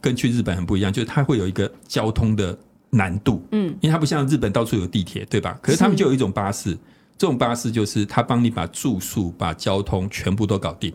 [0.00, 2.58] 跟去日本很不一样，就是它会有一个交通的
[2.94, 5.58] 难度，嗯，因为它不像日本到处有地铁，对吧？
[5.60, 6.78] 可是他们就有一种巴士，
[7.18, 10.92] 这种巴士就是它帮你把住宿、把交通全部都搞定，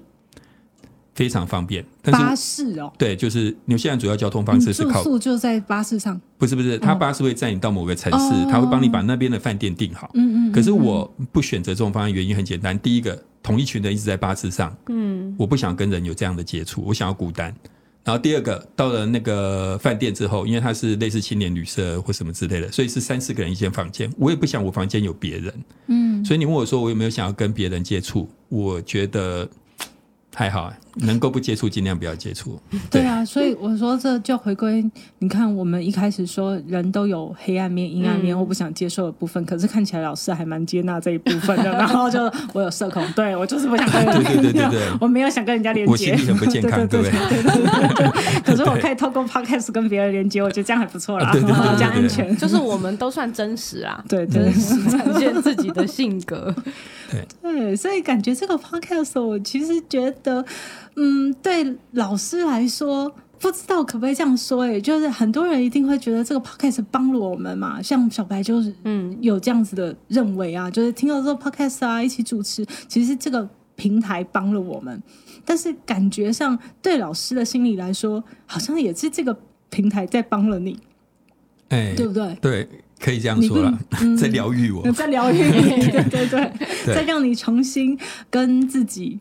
[1.14, 1.84] 非常方便。
[2.02, 6.20] 但是巴士哦，对，就是纽西兰主要交通方式是住靠宿就在巴士上。
[6.38, 10.10] 不是不是，它巴士会载你到某个城市，哦它会帮你把那边的饭店订好。
[10.14, 12.78] 嗯嗯，可是我不选择这种方案，原因很简单。
[12.80, 17.54] 第一个，同一群人一直在巴士上，嗯，我不想跟人有这样的接触，我想要孤单。
[18.04, 25.54] 然后第二个，到了那个饭店之后，因为它是类似青年旅社或什么之类的，所以是三四个人一间房间，我也不想我房间有别人。
[25.88, 29.48] 嗯，所以你问我说我有没有想要跟别人接触，我觉得
[30.34, 32.60] 还好，啊，能够不接触尽量不要接触。
[32.90, 34.84] 对啊，所以我说这就回归，
[35.20, 41.72] 你看我们一开始说人都有黑暗面、阴暗面嗯或不想接受的部分，可是看起来老师还蛮接纳这一部分的。
[41.80, 42.20] 然后就
[42.54, 47.30] 我有社恐，对我就是不想跟人对对对对对我没有想跟人家连接，我心理很不健康，对对不对？
[47.30, 48.42] 对对对对。
[48.44, 52.36] 可是我可以透过 podcast 跟别人连接，我觉得这样还不错啦，啊对对对对这样安全。
[52.38, 56.54] 就是我们都算真实啊，对对真实展现自己的性格。
[57.42, 60.46] 对，所以感觉这个 podcast 我其实觉得，
[61.00, 63.12] 嗯，对老师来说。
[63.42, 64.64] 不知道可不可以这样说？
[64.64, 73.48] 哎，就是很多人一定会觉得这个 podcast 帮了我们嘛，像小白就是嗯，有这样子的认为啊，就是听了这个 podcast 啊，一起主持，其实这个
[73.78, 75.02] 平台帮了我们，
[75.46, 79.34] 但是感觉上对老师的心理来说，好像也是这个
[79.70, 80.78] 平台在帮了你，
[81.70, 82.38] 哎，对不对？
[82.42, 82.68] 对，
[83.00, 83.80] 可以这样说了，
[84.20, 84.92] 在疗愈我。
[84.92, 86.52] 在疗愈你，对 对对，
[86.84, 87.98] 对再让你重新
[88.30, 89.18] 跟自己，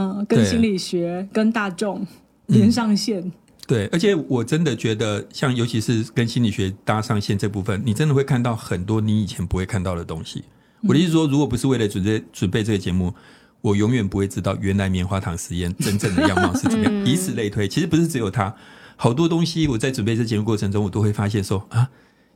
[0.00, 2.06] 嗯、跟心理学、跟大众
[2.46, 3.30] 连上线。
[3.66, 10.42] 对，而且我真的觉得，像尤其是跟心理学搭上线这部分，你真的会看到很多你以前不会看到的东西。
[10.82, 13.14] 我的意思说，如果不是为了准备准备这个节目，
[13.60, 16.92] 我永远不会知道原来棉花糖实验真正的样貌是怎么样。
[17.06, 18.52] 以此类推，其实不是只有它，
[18.96, 21.90] 好多东西我在准备这节目过程中，我都会发现说啊，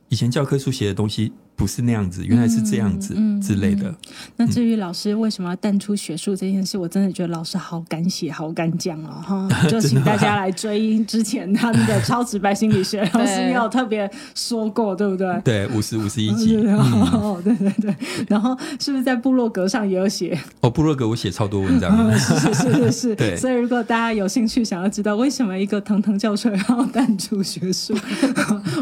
[0.07, 3.93] 以前教科书写的东西不是那样子，原来是这样子之类的。
[4.35, 9.49] 那至于老师为什么要淡出学术这件事，我真的觉得老师好敢写、好敢讲哦，哈！
[9.69, 15.27] 就请大家来追之前他们的超直白心理学，老师也有特别说过，对不对？
[15.43, 16.57] 对，五十五十一集。
[16.57, 17.95] 对 哦，对对对，
[18.27, 20.37] 然后是不是在部落格上也有写？
[20.61, 22.11] 哦，部落格我写超多文章。
[22.17, 27.95] 是是是是是，对所以如果大家有兴趣想要知道为什么一个腾腾教授要淡出学术，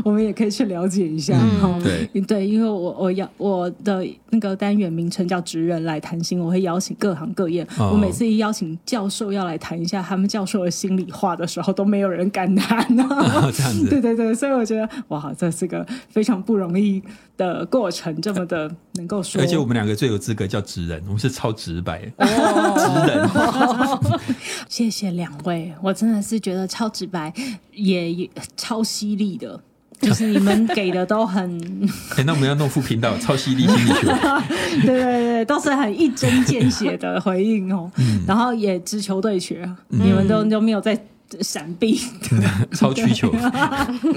[0.04, 1.38] 我们也可以去了解一下。
[1.40, 7.64] 嗯哈对对，因为我我邀我的那个单元名称叫“职人来谈心”，我会邀请各行各业。
[7.78, 13.04] 哦我每次一邀请教授要来谈一下他们教授的心里话的时候，都没有人敢谈呢。
[13.10, 17.02] 哦这样子 对对对，所以我觉得哇，这是个非常不容易
[17.38, 19.42] 的过程，这么的能够说。
[19.42, 24.24] 而且我们两个最有资格叫职人，我们是超直白，哦职人。
[24.68, 27.34] 谢谢两位，我真的是觉得超直白，
[27.72, 29.60] 也也超犀利的，
[30.04, 31.60] 就是你们给的都很，
[32.18, 34.08] 哎、那我们要弄副频道，超犀利心理学。
[34.86, 38.22] 对对对，都是很一针见血的回应哦，嗯。
[38.28, 40.96] 然后也直球对决，你们都都没有在
[41.42, 42.00] 闪避。
[42.74, 43.30] 超需求，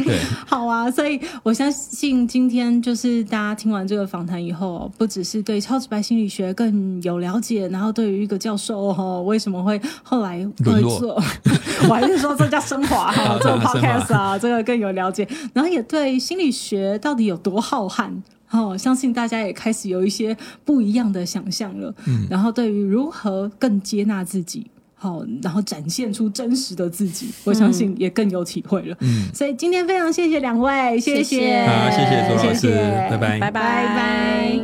[0.05, 11.15] 对，好啊，所以我相信今天就是大家听完这个访谈以后，不只是对超直白心理学更有了解，然后对于一个教授哦，为什么会后来会做，
[11.89, 18.11] 我还是说这叫升华哈啊，这个 podcast 啊，这个更有了解，然后也对心理学到底有多浩瀚。
[18.51, 21.93] 哦，相信大家也开始有一些不一样的想象了。
[22.07, 24.65] 嗯，然后对于如何更接纳自己，
[24.99, 28.97] 好、然后展现出真实的自己，我相信也更有体会了。
[29.01, 34.59] 嗯，所以今天非常谢谢两位，谢谢谢好，谢谢左老师，谢谢拜拜，拜拜拜。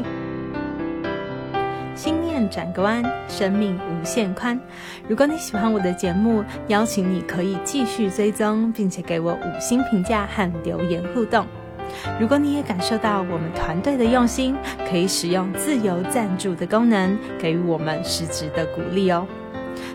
[1.94, 4.58] 心念转个弯，生命无限宽。
[5.06, 11.46] 如果你喜欢我的节目，邀请你可以继续追踪，并且给我五星评价和留言互动。
[12.18, 14.56] 如果你也感受到我们团队的用心，
[14.88, 19.26] 可以使用自由赞助的功能，给予我们实质的鼓励哦。